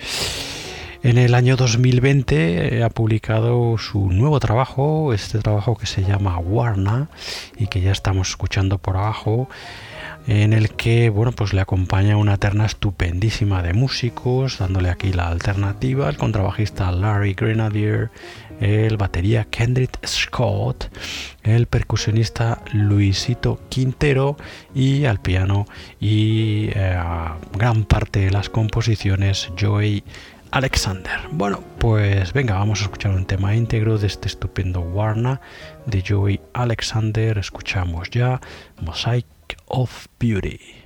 En 1.04 1.18
el 1.18 1.34
año 1.34 1.56
2020 1.56 2.78
eh, 2.78 2.84
ha 2.84 2.90
publicado 2.90 3.76
su 3.80 4.12
nuevo 4.12 4.40
trabajo, 4.40 5.14
este 5.14 5.40
trabajo 5.40 5.76
que 5.76 5.88
se 5.88 6.04
llama 6.04 6.38
Warna 6.38 7.10
y 7.58 7.66
que 7.66 7.82
ya 7.82 7.92
estamos 7.92 8.30
escuchando 8.30 8.78
por 8.78 8.98
abajo, 8.98 9.50
en 10.28 10.54
el 10.54 10.70
que 10.70 11.10
bueno 11.10 11.32
pues 11.32 11.54
le 11.54 11.62
acompaña 11.62 12.18
una 12.18 12.38
terna 12.38 12.68
estupendísima 12.68 13.64
de 13.64 13.74
músicos, 13.74 14.60
dándole 14.60 14.92
aquí 14.92 15.12
la 15.12 15.30
alternativa, 15.30 16.08
el 16.08 16.18
contrabajista 16.18 16.92
Larry 16.92 17.34
Grenadier, 17.34 18.12
el 18.60 18.98
batería 18.98 19.48
Kendrick 19.50 20.06
Scott, 20.06 20.96
el 21.42 21.66
percusionista 21.66 22.62
Luisito 22.74 23.60
Quintero 23.70 24.38
y 24.76 25.06
al 25.06 25.20
piano 25.20 25.66
y 26.00 26.70
eh, 26.76 26.96
gran 27.58 27.86
parte 27.86 28.20
de 28.20 28.30
las 28.30 28.50
composiciones 28.50 29.50
Joey 29.60 30.04
Alexander. 30.52 31.18
Bueno, 31.32 31.64
pues 31.80 32.34
venga, 32.34 32.56
vamos 32.56 32.82
a 32.82 32.84
escuchar 32.84 33.12
un 33.12 33.26
tema 33.26 33.56
íntegro 33.56 33.98
de 33.98 34.08
este 34.08 34.28
estupendo 34.28 34.82
Warna 34.82 35.40
de 35.86 36.04
Joey 36.06 36.42
Alexander. 36.54 37.38
Escuchamos 37.38 38.10
ya 38.10 38.42
Mosaic 38.82 39.26
of 39.68 40.08
Beauty. 40.20 40.81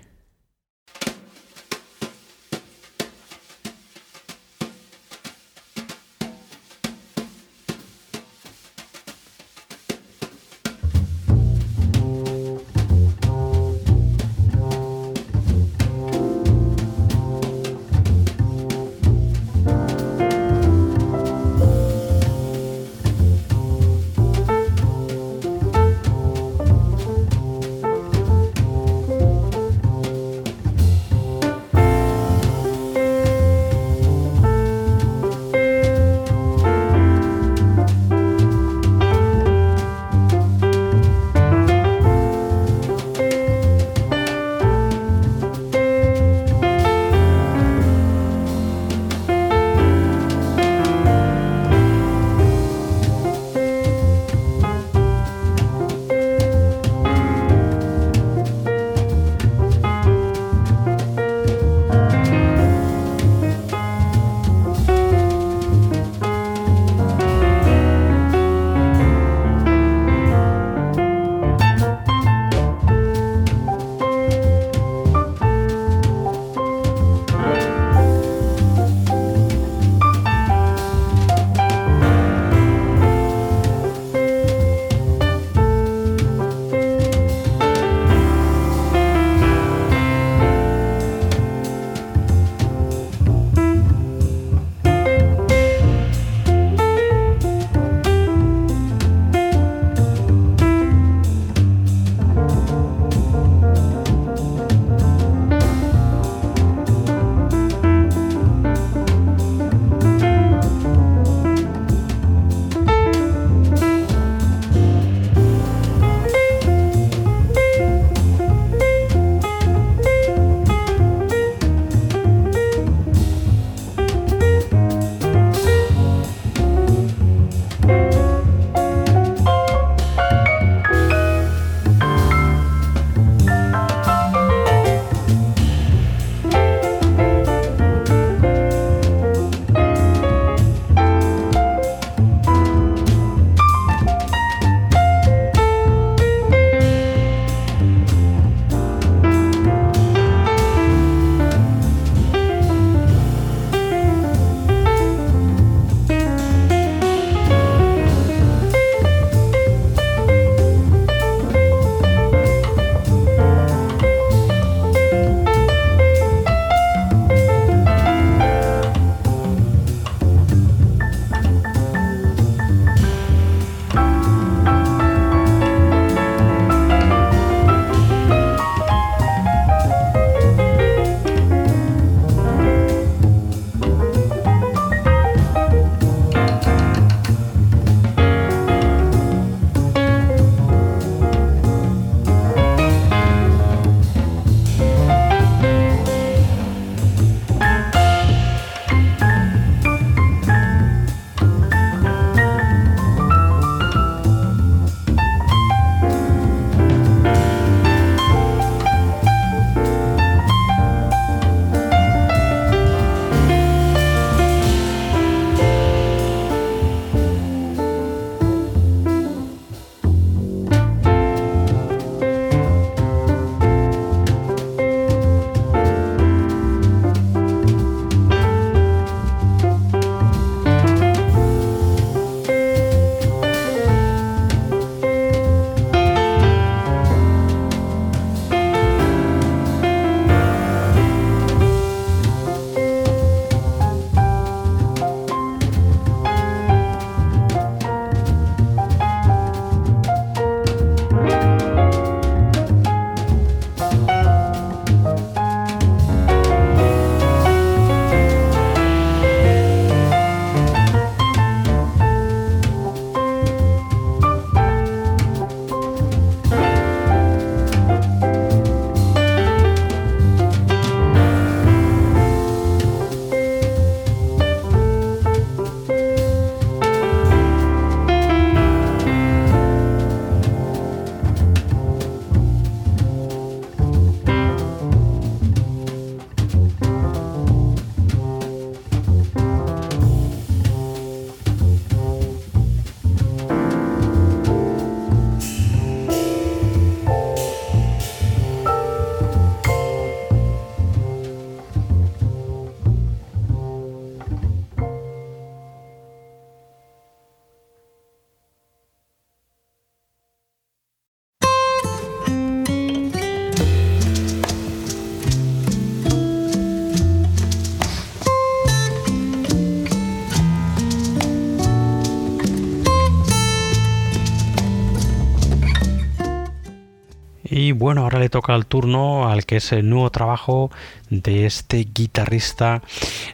Le 328.25 328.29
toca 328.29 328.55
el 328.55 328.65
turno 328.65 329.29
al 329.29 329.45
que 329.45 329.57
es 329.57 329.71
el 329.71 329.87
nuevo 329.87 330.09
trabajo 330.09 330.71
de 331.11 331.45
este 331.45 331.87
guitarrista 331.93 332.81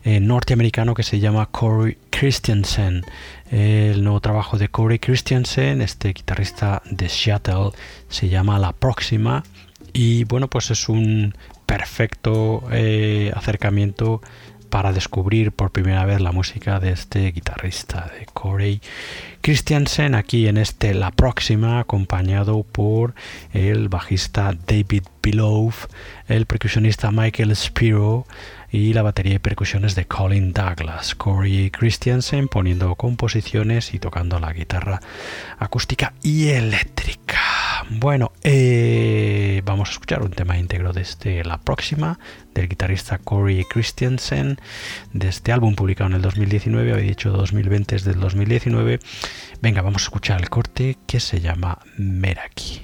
eh, 0.03 0.19
norteamericano 0.19 0.93
que 0.95 1.03
se 1.03 1.21
llama 1.21 1.45
Corey 1.45 1.97
Christensen. 2.09 3.05
El 3.49 4.03
nuevo 4.03 4.19
trabajo 4.19 4.57
de 4.57 4.67
Corey 4.67 4.99
Christensen, 4.99 5.81
este 5.81 6.09
guitarrista 6.09 6.81
de 6.91 7.07
Seattle, 7.07 7.69
se 8.09 8.27
llama 8.27 8.59
La 8.59 8.73
Próxima. 8.73 9.43
Y 9.93 10.25
bueno, 10.25 10.49
pues 10.49 10.71
es 10.71 10.89
un 10.89 11.35
perfecto 11.65 12.63
eh, 12.73 13.31
acercamiento 13.33 14.21
para 14.71 14.93
descubrir 14.93 15.51
por 15.51 15.71
primera 15.71 16.05
vez 16.05 16.21
la 16.21 16.31
música 16.31 16.79
de 16.79 16.91
este 16.93 17.31
guitarrista, 17.31 18.09
de 18.17 18.25
Corey 18.25 18.81
Christiansen, 19.41 20.15
aquí 20.15 20.47
en 20.47 20.57
este 20.57 20.93
La 20.93 21.11
Próxima, 21.11 21.79
acompañado 21.79 22.63
por 22.63 23.13
el 23.53 23.89
bajista 23.89 24.55
David 24.65 25.03
Below, 25.21 25.73
el 26.27 26.45
percusionista 26.45 27.11
Michael 27.11 27.55
Spiro 27.55 28.25
y 28.71 28.93
la 28.93 29.01
batería 29.01 29.35
y 29.35 29.39
percusiones 29.39 29.93
de 29.93 30.05
Colin 30.05 30.53
Douglas. 30.53 31.15
Corey 31.15 31.69
Christiansen 31.69 32.47
poniendo 32.47 32.95
composiciones 32.95 33.93
y 33.93 33.99
tocando 33.99 34.39
la 34.39 34.53
guitarra 34.53 35.01
acústica 35.59 36.13
y 36.23 36.47
eléctrica. 36.47 37.50
Bueno, 37.93 38.31
eh, 38.43 39.61
vamos 39.65 39.89
a 39.89 39.91
escuchar 39.91 40.23
un 40.23 40.31
tema 40.31 40.57
íntegro 40.57 40.93
desde 40.93 41.01
este, 41.01 41.43
la 41.43 41.57
próxima 41.59 42.19
del 42.53 42.69
guitarrista 42.69 43.17
Corey 43.17 43.65
Christiansen 43.65 44.57
de 45.11 45.27
este 45.27 45.51
álbum 45.51 45.75
publicado 45.75 46.09
en 46.09 46.15
el 46.15 46.21
2019, 46.21 46.93
había 46.93 47.03
dicho 47.03 47.31
2020 47.31 47.97
es 47.97 48.05
del 48.05 48.21
2019. 48.21 48.99
Venga, 49.61 49.81
vamos 49.81 50.03
a 50.03 50.05
escuchar 50.05 50.39
el 50.39 50.49
corte 50.49 50.99
que 51.05 51.19
se 51.19 51.41
llama 51.41 51.79
Meraki. 51.97 52.81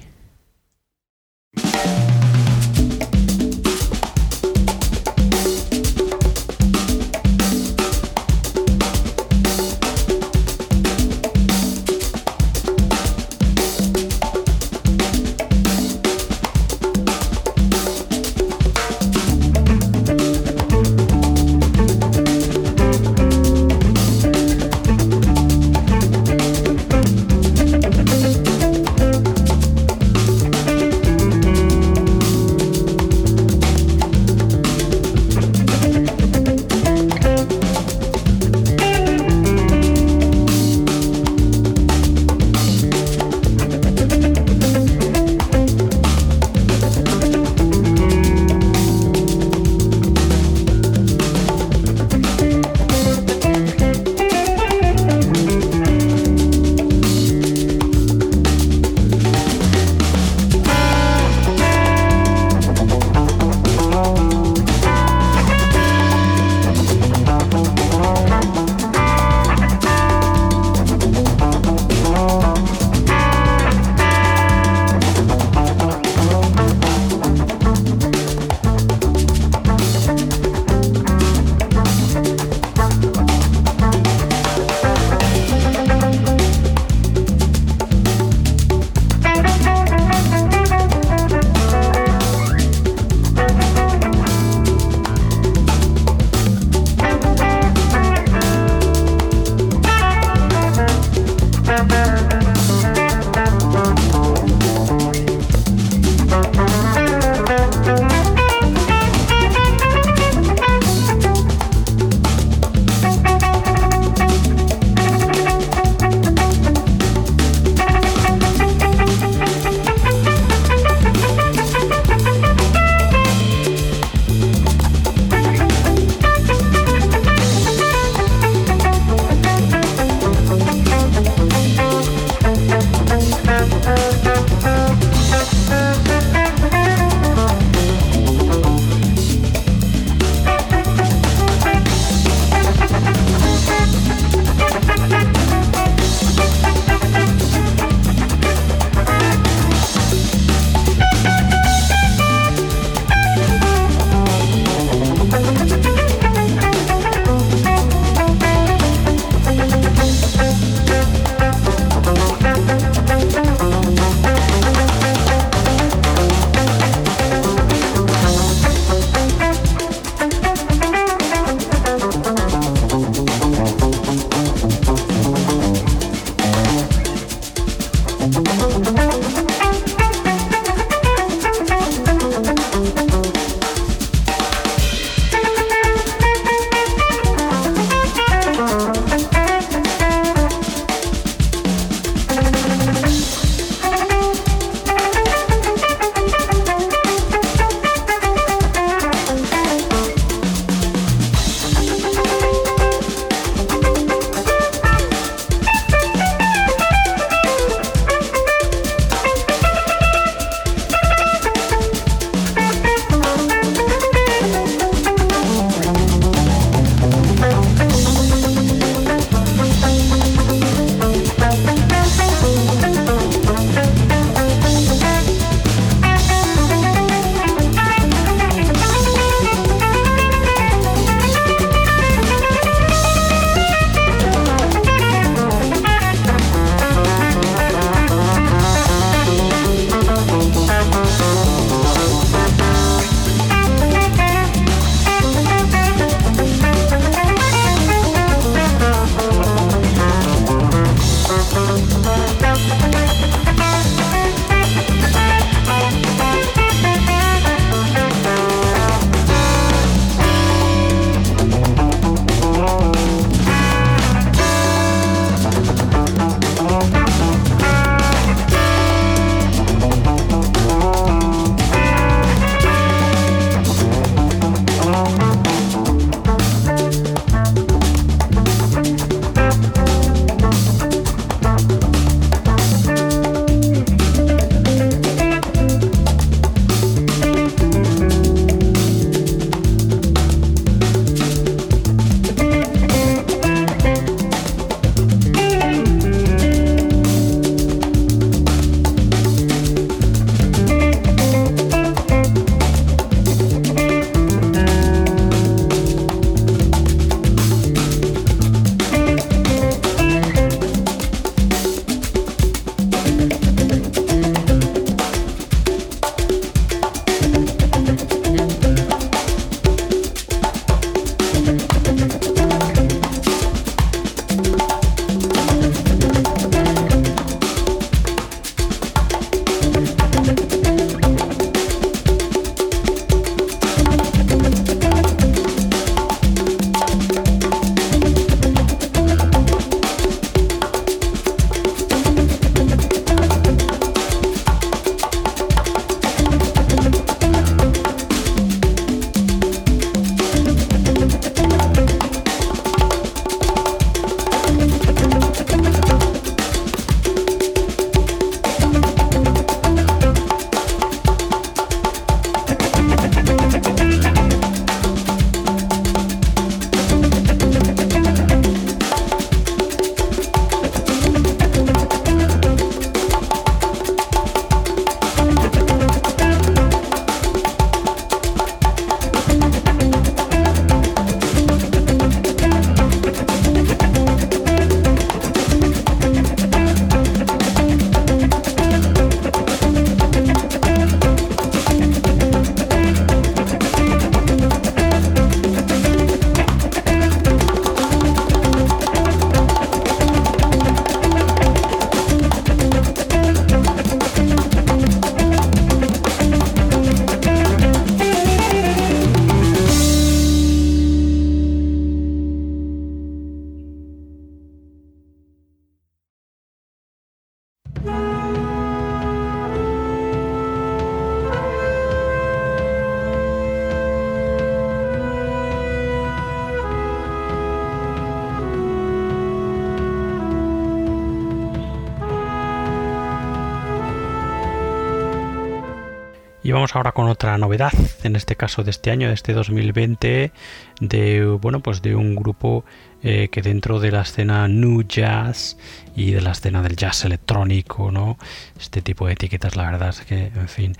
Y 436.48 436.52
vamos 436.52 436.74
ahora 436.74 436.92
con 436.92 437.10
otra 437.10 437.36
novedad, 437.36 437.74
en 438.04 438.16
este 438.16 438.34
caso 438.34 438.64
de 438.64 438.70
este 438.70 438.90
año, 438.90 439.08
de 439.08 439.12
este 439.12 439.34
2020, 439.34 440.32
de 440.80 441.38
bueno, 441.42 441.60
pues 441.60 441.82
de 441.82 441.94
un 441.94 442.16
grupo 442.16 442.64
eh, 443.02 443.28
que 443.30 443.42
dentro 443.42 443.80
de 443.80 443.92
la 443.92 444.00
escena 444.00 444.48
new 444.48 444.82
jazz 444.82 445.58
y 445.94 446.12
de 446.12 446.22
la 446.22 446.30
escena 446.30 446.62
del 446.62 446.74
jazz 446.74 447.04
electrónico, 447.04 447.90
¿no? 447.90 448.16
Este 448.58 448.80
tipo 448.80 449.06
de 449.06 449.12
etiquetas, 449.12 449.56
la 449.56 449.70
verdad 449.70 449.90
es 449.90 450.00
que, 450.00 450.28
en 450.34 450.48
fin. 450.48 450.74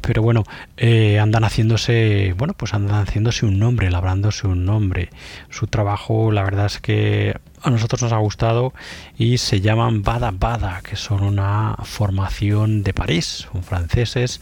Pero 0.00 0.22
bueno, 0.22 0.44
eh, 0.78 1.18
andan 1.18 1.44
haciéndose, 1.44 2.34
bueno, 2.38 2.54
pues 2.54 2.72
andan 2.72 3.06
haciéndose 3.06 3.44
un 3.44 3.58
nombre, 3.58 3.90
labrándose 3.90 4.46
un 4.46 4.64
nombre. 4.64 5.10
Su 5.50 5.66
trabajo, 5.66 6.32
la 6.32 6.44
verdad 6.44 6.64
es 6.64 6.80
que 6.80 7.36
a 7.62 7.68
nosotros 7.68 8.00
nos 8.00 8.12
ha 8.12 8.16
gustado 8.16 8.72
y 9.18 9.36
se 9.36 9.60
llaman 9.60 10.02
Bada 10.02 10.30
Bada, 10.30 10.80
que 10.82 10.96
son 10.96 11.22
una 11.22 11.76
formación 11.82 12.82
de 12.82 12.94
París, 12.94 13.46
son 13.52 13.62
franceses 13.62 14.40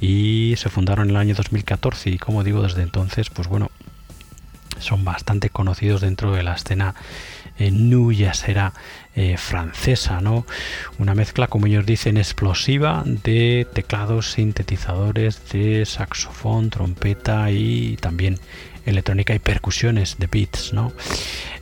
y 0.00 0.54
se 0.56 0.68
fundaron 0.68 1.08
en 1.08 1.10
el 1.10 1.16
año 1.16 1.34
2014 1.34 2.10
y 2.10 2.18
como 2.18 2.42
digo 2.44 2.62
desde 2.62 2.82
entonces 2.82 3.30
pues 3.30 3.48
bueno 3.48 3.70
son 4.78 5.04
bastante 5.04 5.50
conocidos 5.50 6.00
dentro 6.00 6.32
de 6.32 6.42
la 6.42 6.54
escena 6.54 6.94
eh, 7.60 7.70
new 7.70 8.10
jazzera 8.10 8.72
eh, 9.14 9.36
francesa, 9.36 10.22
¿no? 10.22 10.46
Una 10.98 11.14
mezcla, 11.14 11.46
como 11.46 11.66
ellos 11.66 11.84
dicen, 11.84 12.16
explosiva 12.16 13.02
de 13.04 13.66
teclados, 13.74 14.32
sintetizadores, 14.32 15.50
de 15.50 15.84
saxofón, 15.84 16.70
trompeta 16.70 17.50
y 17.50 17.98
también 18.00 18.38
electrónica 18.86 19.34
y 19.34 19.40
percusiones 19.40 20.16
de 20.18 20.26
beats, 20.26 20.72
¿no? 20.72 20.94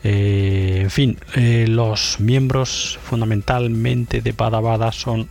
Eh, 0.05 0.82
en 0.82 0.91
fin, 0.91 1.18
los 1.34 2.20
miembros 2.20 3.01
fundamentalmente 3.03 4.20
de 4.20 4.30
Bada 4.30 4.61
Bada 4.61 4.93
son 4.93 5.28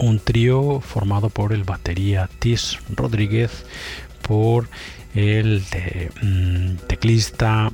un 0.00 0.18
trío 0.18 0.80
formado 0.80 1.28
por 1.28 1.52
el 1.52 1.64
batería 1.64 2.28
Tis 2.38 2.78
Rodríguez, 2.96 3.64
por 4.22 4.68
el 5.14 5.62
mm, 6.22 6.86
teclista, 6.86 7.70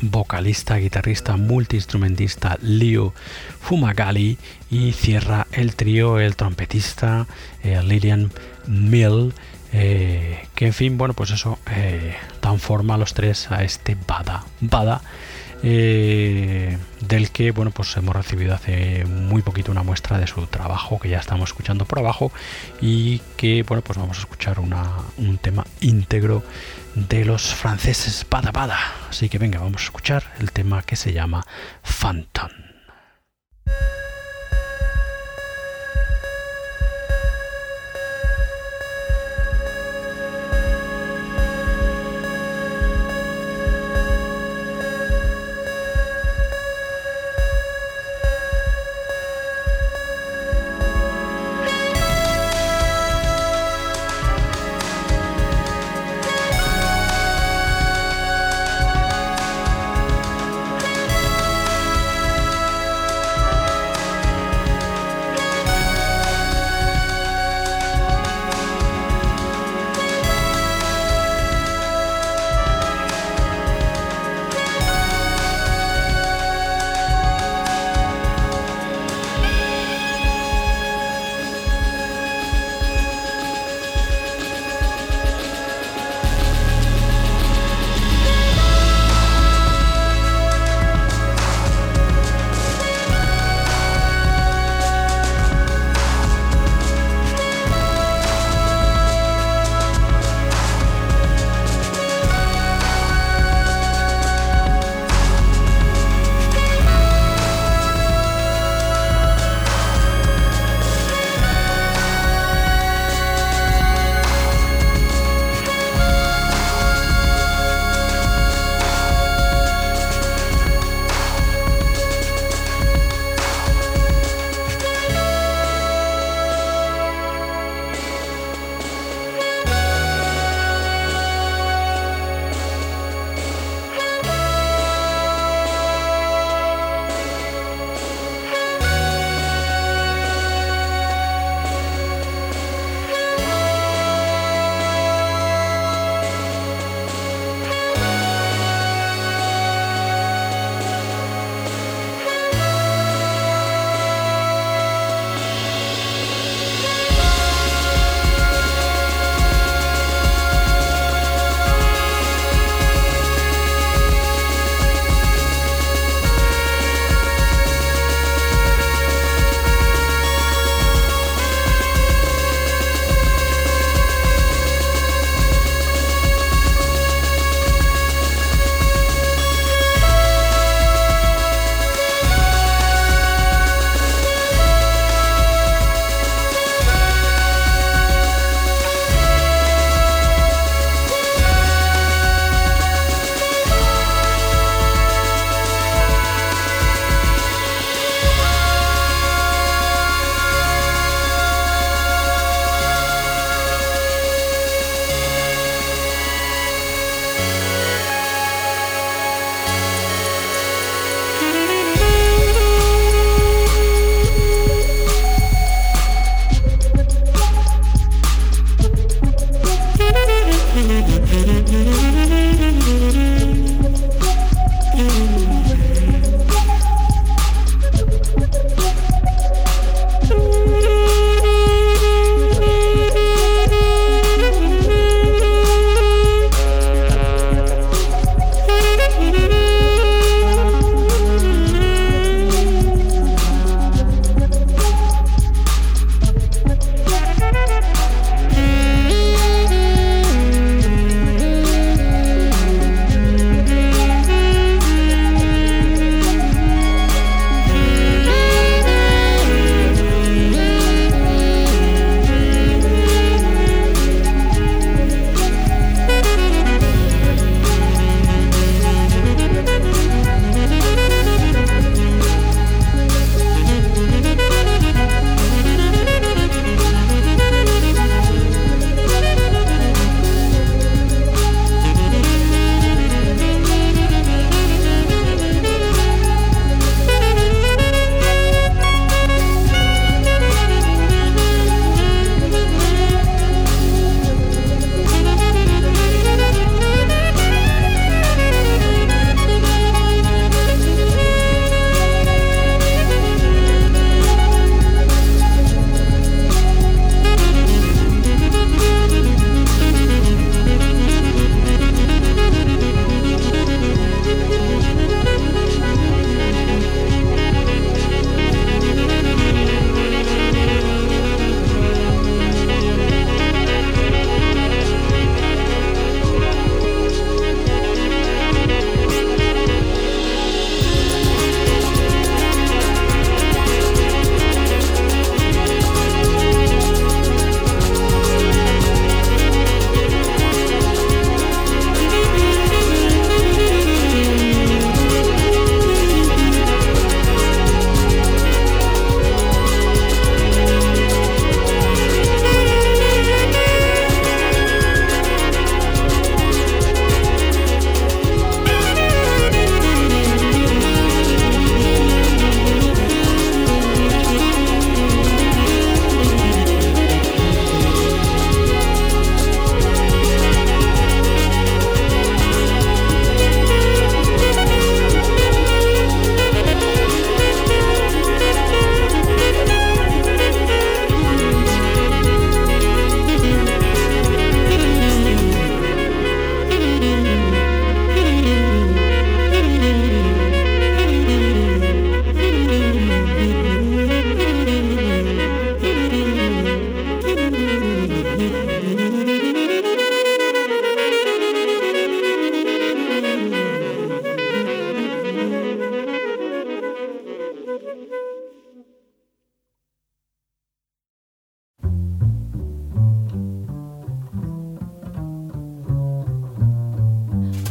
vocalista, 0.00 0.76
guitarrista, 0.76 1.36
multiinstrumentista 1.36 2.58
Leo 2.62 3.12
Fumagalli 3.60 4.38
y 4.70 4.92
cierra 4.92 5.46
el 5.52 5.74
trío 5.74 6.20
el 6.20 6.36
trompetista 6.36 7.26
eh, 7.62 7.80
Lilian 7.82 8.30
Mill. 8.66 9.32
Eh, 9.72 10.46
que 10.54 10.66
en 10.66 10.72
fin, 10.72 10.96
bueno, 10.96 11.12
pues 11.12 11.30
eso 11.30 11.58
eh, 11.70 12.16
dan 12.40 12.58
forma 12.58 12.94
a 12.94 12.98
los 12.98 13.12
tres 13.12 13.50
a 13.50 13.64
este 13.64 13.96
Bada. 14.06 14.44
Bada 14.60 15.02
eh, 15.62 16.78
del 17.00 17.30
que 17.30 17.50
bueno 17.50 17.70
pues 17.70 17.96
hemos 17.96 18.14
recibido 18.14 18.54
hace 18.54 19.04
muy 19.04 19.42
poquito 19.42 19.72
una 19.72 19.82
muestra 19.82 20.18
de 20.18 20.26
su 20.26 20.46
trabajo 20.46 20.98
que 20.98 21.08
ya 21.08 21.18
estamos 21.18 21.50
escuchando 21.50 21.84
por 21.84 21.98
abajo 21.98 22.32
y 22.80 23.18
que 23.36 23.62
bueno 23.62 23.82
pues 23.82 23.98
vamos 23.98 24.18
a 24.18 24.20
escuchar 24.20 24.58
un 24.60 25.38
tema 25.38 25.66
íntegro 25.80 26.42
de 26.94 27.24
los 27.24 27.54
franceses 27.54 28.26
Bada 28.28 28.50
Bada. 28.50 28.78
Así 29.08 29.28
que 29.28 29.38
venga 29.38 29.60
vamos 29.60 29.82
a 29.82 29.84
escuchar 29.84 30.24
el 30.40 30.52
tema 30.52 30.82
que 30.82 30.96
se 30.96 31.12
llama 31.12 31.44
Phantom 31.82 32.50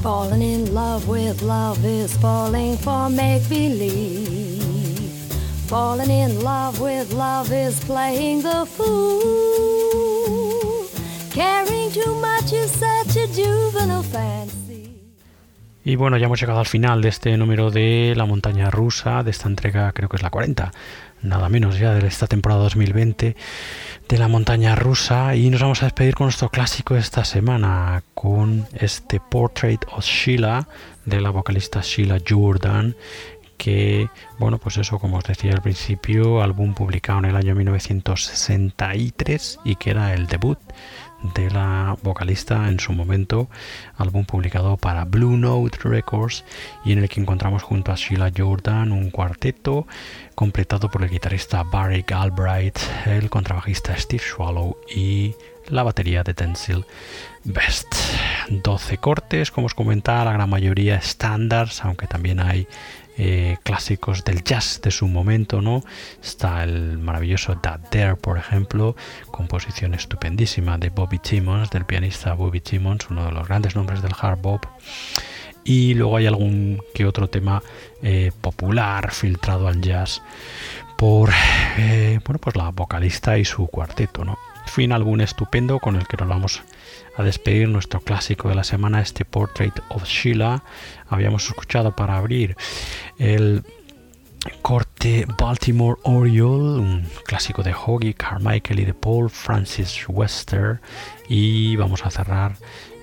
Falling 0.01 0.41
in 0.41 0.73
love 0.73 1.07
with 1.07 1.41
love 1.41 1.83
is 1.83 2.15
falling 2.17 2.77
for 2.77 3.09
make 3.09 3.47
believe. 3.49 5.11
Falling 5.67 6.09
in 6.09 6.41
love 6.41 6.79
with 6.79 7.11
love 7.13 7.51
is 7.51 7.79
playing 7.83 8.41
the 8.41 8.65
fool. 8.65 9.27
Caring 11.31 11.91
too 11.91 12.15
much 12.15 12.53
is 12.53 12.71
such 12.71 13.15
a 13.17 13.27
juvenile 13.27 14.03
fancy. 14.03 14.56
Y 15.87 15.95
bueno, 15.95 16.17
ya 16.17 16.25
hemos 16.25 16.41
llegado 16.41 16.59
al 16.59 16.65
final 16.65 17.01
de 17.01 17.07
este 17.07 17.37
número 17.37 17.71
de 17.71 18.13
La 18.17 18.25
montaña 18.25 18.69
rusa, 18.69 19.23
de 19.23 19.31
esta 19.31 19.47
entrega 19.47 19.93
creo 19.93 20.09
que 20.09 20.17
es 20.17 20.21
la 20.21 20.29
40, 20.29 20.73
nada 21.21 21.47
menos 21.47 21.79
ya 21.79 21.93
de 21.93 22.05
esta 22.05 22.27
temporada 22.27 22.63
2020 22.63 23.37
de 24.09 24.17
la 24.17 24.27
montaña 24.27 24.75
rusa. 24.75 25.33
Y 25.37 25.49
nos 25.49 25.61
vamos 25.61 25.81
a 25.81 25.85
despedir 25.85 26.13
con 26.13 26.25
nuestro 26.25 26.49
clásico 26.49 26.95
de 26.95 26.99
esta 26.99 27.23
semana 27.23 28.03
con 28.13 28.67
este 28.73 29.21
Portrait 29.21 29.79
of 29.93 30.03
Sheila 30.03 30.67
de 31.05 31.21
la 31.21 31.29
vocalista 31.29 31.79
Sheila 31.81 32.17
Jordan 32.27 32.97
que 33.55 34.09
bueno 34.37 34.57
pues 34.59 34.77
eso 34.77 34.99
como 34.99 35.17
os 35.17 35.23
decía 35.23 35.53
al 35.53 35.61
principio 35.61 36.43
álbum 36.43 36.75
publicado 36.75 37.19
en 37.19 37.25
el 37.25 37.37
año 37.37 37.55
1963 37.55 39.59
y 39.63 39.77
que 39.77 39.89
era 39.89 40.13
el 40.13 40.27
debut 40.27 40.59
de 41.21 41.49
la 41.49 41.97
vocalista 42.03 42.69
en 42.69 42.79
su 42.79 42.93
momento, 42.93 43.49
álbum 43.95 44.25
publicado 44.25 44.77
para 44.77 45.05
Blue 45.05 45.37
Note 45.37 45.77
Records 45.83 46.43
y 46.85 46.91
en 46.91 46.99
el 46.99 47.09
que 47.09 47.19
encontramos 47.19 47.63
junto 47.63 47.91
a 47.91 47.95
Sheila 47.95 48.31
Jordan 48.35 48.91
un 48.91 49.09
cuarteto 49.09 49.87
completado 50.35 50.89
por 50.89 51.03
el 51.03 51.09
guitarrista 51.09 51.63
Barry 51.63 52.03
Galbraith, 52.07 52.79
el 53.05 53.29
contrabajista 53.29 53.97
Steve 53.97 54.23
Swallow 54.23 54.77
y 54.95 55.35
la 55.69 55.83
batería 55.83 56.23
de 56.23 56.33
Tenzil 56.33 56.85
Best. 57.43 57.87
12 58.49 58.97
cortes, 58.97 59.51
como 59.51 59.67
os 59.67 59.73
comentaba, 59.73 60.25
la 60.25 60.33
gran 60.33 60.49
mayoría 60.49 60.95
estándares, 60.95 61.83
aunque 61.83 62.07
también 62.07 62.39
hay 62.39 62.67
eh, 63.17 63.57
clásicos 63.63 64.23
del 64.23 64.43
jazz 64.43 64.79
de 64.81 64.91
su 64.91 65.07
momento, 65.07 65.61
¿no? 65.61 65.83
Está 66.21 66.63
el 66.63 66.97
maravilloso 66.99 67.57
That 67.57 67.89
There, 67.89 68.15
por 68.15 68.37
ejemplo, 68.37 68.95
composición 69.31 69.93
estupendísima 69.93 70.77
de 70.77 70.89
Bobby 70.89 71.19
Timmons, 71.19 71.69
del 71.71 71.85
pianista 71.85 72.33
Bobby 72.33 72.61
Timmons, 72.61 73.09
uno 73.09 73.25
de 73.25 73.31
los 73.31 73.47
grandes 73.47 73.75
nombres 73.75 74.01
del 74.01 74.13
hard 74.19 74.39
bop. 74.39 74.65
Y 75.63 75.95
luego 75.95 76.17
hay 76.17 76.27
algún 76.27 76.81
que 76.93 77.05
otro 77.05 77.27
tema 77.27 77.61
eh, 78.01 78.31
popular 78.41 79.11
filtrado 79.11 79.67
al 79.67 79.81
jazz 79.81 80.21
por 80.97 81.31
eh, 81.77 82.19
bueno, 82.25 82.39
pues 82.39 82.55
la 82.55 82.69
vocalista 82.69 83.37
y 83.37 83.45
su 83.45 83.67
cuarteto, 83.67 84.23
¿no? 84.25 84.37
Fin 84.67 84.91
álbum 84.91 85.21
estupendo 85.21 85.79
con 85.79 85.95
el 85.95 86.07
que 86.07 86.17
nos 86.17 86.27
vamos 86.27 86.59
a 86.59 86.76
despedir 87.23 87.67
nuestro 87.69 88.01
clásico 88.01 88.49
de 88.49 88.55
la 88.55 88.63
semana, 88.63 89.01
este 89.01 89.25
Portrait 89.25 89.73
of 89.89 90.05
Sheila. 90.05 90.63
Habíamos 91.09 91.45
escuchado 91.47 91.95
para 91.95 92.17
abrir 92.17 92.55
el 93.17 93.63
corte 94.61 95.25
Baltimore 95.37 95.99
Oriole, 96.03 96.79
un 96.79 97.07
clásico 97.25 97.63
de 97.63 97.73
Hoggy 97.73 98.13
Carmichael 98.13 98.79
y 98.79 98.85
de 98.85 98.93
Paul 98.93 99.29
Francis 99.29 100.05
Wester. 100.07 100.79
Y 101.27 101.75
vamos 101.75 102.05
a 102.05 102.11
cerrar 102.11 102.55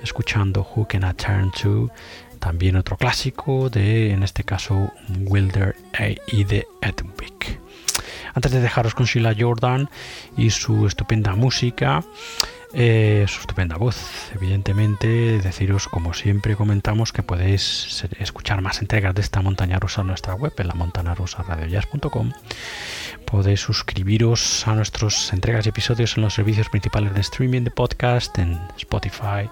escuchando 0.02 0.66
Who 0.74 0.86
Can 0.86 1.08
I 1.08 1.14
Turn 1.14 1.50
To, 1.62 1.90
también 2.38 2.76
otro 2.76 2.96
clásico 2.96 3.70
de, 3.70 4.12
en 4.12 4.22
este 4.22 4.44
caso, 4.44 4.92
Wilder 5.20 5.76
y 6.26 6.44
de 6.44 6.66
Edwick. 6.82 7.58
Antes 8.34 8.52
de 8.52 8.60
dejaros 8.60 8.94
con 8.94 9.06
Sheila 9.06 9.34
Jordan 9.38 9.88
y 10.36 10.50
su 10.50 10.86
estupenda 10.86 11.34
música, 11.34 12.04
eh, 12.74 13.24
su 13.28 13.40
estupenda 13.40 13.76
voz. 13.76 14.30
Evidentemente, 14.34 15.38
deciros, 15.38 15.88
como 15.88 16.12
siempre 16.12 16.56
comentamos, 16.56 17.12
que 17.12 17.22
podéis 17.22 18.04
escuchar 18.18 18.60
más 18.60 18.80
entregas 18.80 19.14
de 19.14 19.22
esta 19.22 19.40
montaña 19.40 19.78
rusa 19.78 20.00
en 20.00 20.08
nuestra 20.08 20.34
web, 20.34 20.52
en 20.58 20.68
la 20.68 20.74
montanarusaradiojazz.com. 20.74 22.32
Podéis 23.24 23.60
suscribiros 23.60 24.66
a 24.66 24.74
nuestras 24.74 25.32
entregas 25.32 25.66
y 25.66 25.68
episodios 25.68 26.16
en 26.16 26.24
los 26.24 26.34
servicios 26.34 26.68
principales 26.68 27.14
de 27.14 27.20
streaming 27.20 27.62
de 27.62 27.70
podcast, 27.70 28.38
en 28.38 28.58
Spotify, 28.76 29.48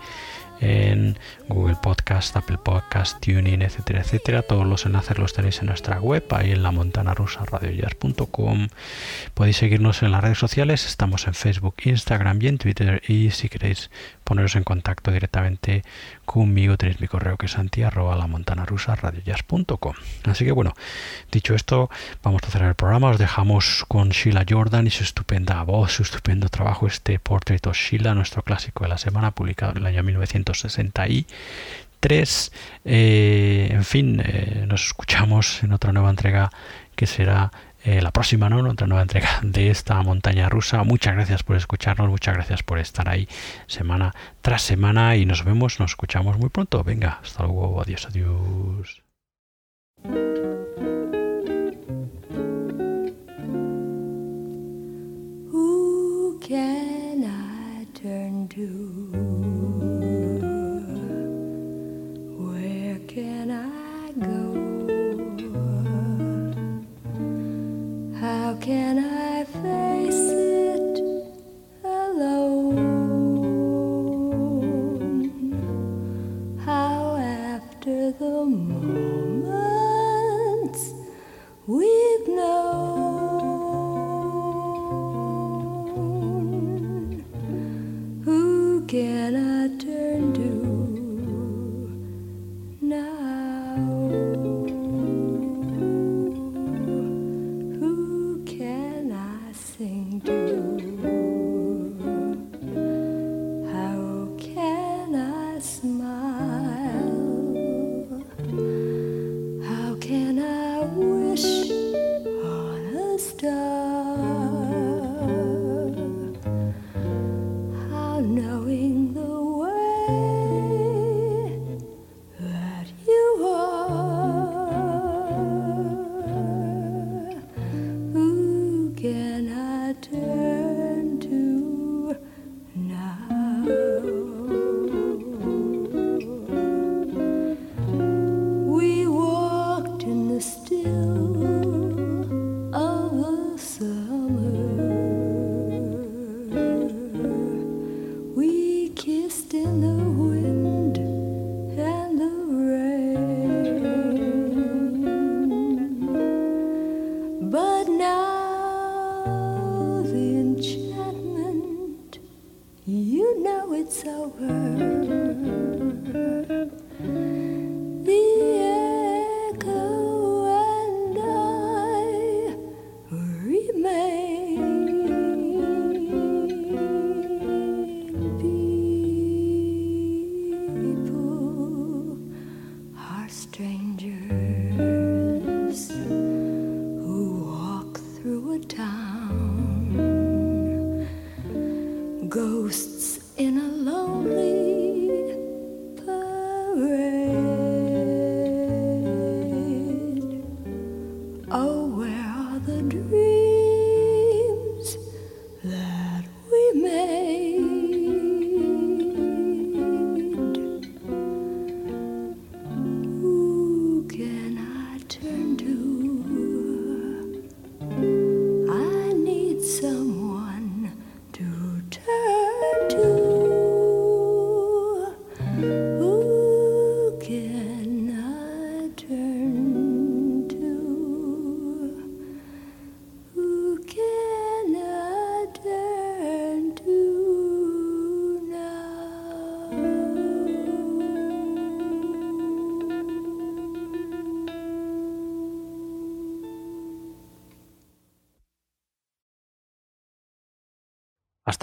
en 0.62 1.18
Google 1.48 1.76
Podcast, 1.82 2.36
Apple 2.36 2.58
Podcast, 2.58 3.20
TuneIn, 3.20 3.62
etcétera, 3.62 4.00
etcétera. 4.00 4.42
Todos 4.42 4.66
los 4.66 4.86
enlaces 4.86 5.18
los 5.18 5.32
tenéis 5.32 5.58
en 5.58 5.66
nuestra 5.66 6.00
web, 6.00 6.24
ahí 6.30 6.52
en 6.52 6.62
la 6.62 6.70
montana 6.70 7.14
rusa 7.14 7.44
radiojazz.com. 7.44 8.68
Podéis 9.34 9.56
seguirnos 9.56 10.02
en 10.02 10.12
las 10.12 10.22
redes 10.22 10.38
sociales, 10.38 10.86
estamos 10.86 11.26
en 11.26 11.34
Facebook, 11.34 11.74
Instagram 11.84 12.40
y 12.40 12.46
en 12.46 12.58
Twitter. 12.58 13.02
Y 13.06 13.32
si 13.32 13.48
queréis 13.48 13.90
poneros 14.24 14.54
en 14.54 14.62
contacto 14.62 15.10
directamente 15.10 15.82
conmigo, 16.24 16.76
tenéis 16.76 17.00
mi 17.00 17.08
correo 17.08 17.36
que 17.36 17.46
es 17.46 17.52
santi 17.52 17.82
arroba 17.82 18.16
la 18.16 18.28
montana. 18.28 18.64
Así 20.24 20.44
que 20.44 20.52
bueno, 20.52 20.74
dicho 21.30 21.54
esto, 21.54 21.90
vamos 22.22 22.42
a 22.44 22.50
cerrar 22.50 22.68
el 22.68 22.74
programa. 22.74 23.10
Os 23.10 23.18
dejamos 23.18 23.84
con 23.88 24.10
Sheila 24.10 24.44
Jordan 24.48 24.86
y 24.86 24.90
su 24.90 25.02
estupenda 25.02 25.62
voz, 25.64 25.92
su 25.92 26.02
estupendo 26.04 26.48
trabajo, 26.48 26.86
este 26.86 27.18
Portrait 27.18 27.66
of 27.66 27.76
Sheila, 27.76 28.14
nuestro 28.14 28.42
clásico 28.42 28.84
de 28.84 28.90
la 28.90 28.98
semana, 28.98 29.32
publicado 29.32 29.72
en 29.72 29.78
el 29.78 29.86
año 29.86 30.02
1963. 30.52 32.52
Eh, 32.84 33.68
en 33.70 33.84
fin, 33.84 34.22
eh, 34.24 34.64
nos 34.66 34.86
escuchamos 34.86 35.62
en 35.62 35.72
otra 35.72 35.92
nueva 35.92 36.10
entrega 36.10 36.50
que 36.94 37.06
será 37.06 37.50
eh, 37.84 38.00
la 38.00 38.12
próxima, 38.12 38.48
¿no? 38.48 38.68
Otra 38.68 38.86
nueva 38.86 39.02
entrega 39.02 39.40
de 39.42 39.70
esta 39.70 40.00
montaña 40.02 40.48
rusa. 40.48 40.84
Muchas 40.84 41.14
gracias 41.14 41.42
por 41.42 41.56
escucharnos, 41.56 42.08
muchas 42.08 42.34
gracias 42.34 42.62
por 42.62 42.78
estar 42.78 43.08
ahí 43.08 43.28
semana 43.66 44.14
tras 44.40 44.62
semana 44.62 45.16
y 45.16 45.26
nos 45.26 45.44
vemos, 45.44 45.80
nos 45.80 45.92
escuchamos 45.92 46.38
muy 46.38 46.48
pronto. 46.48 46.82
Venga, 46.84 47.18
hasta 47.22 47.42
luego, 47.42 47.80
adiós, 47.80 48.06
adiós. 48.06 49.01
Can 68.62 69.00
I 69.00 69.11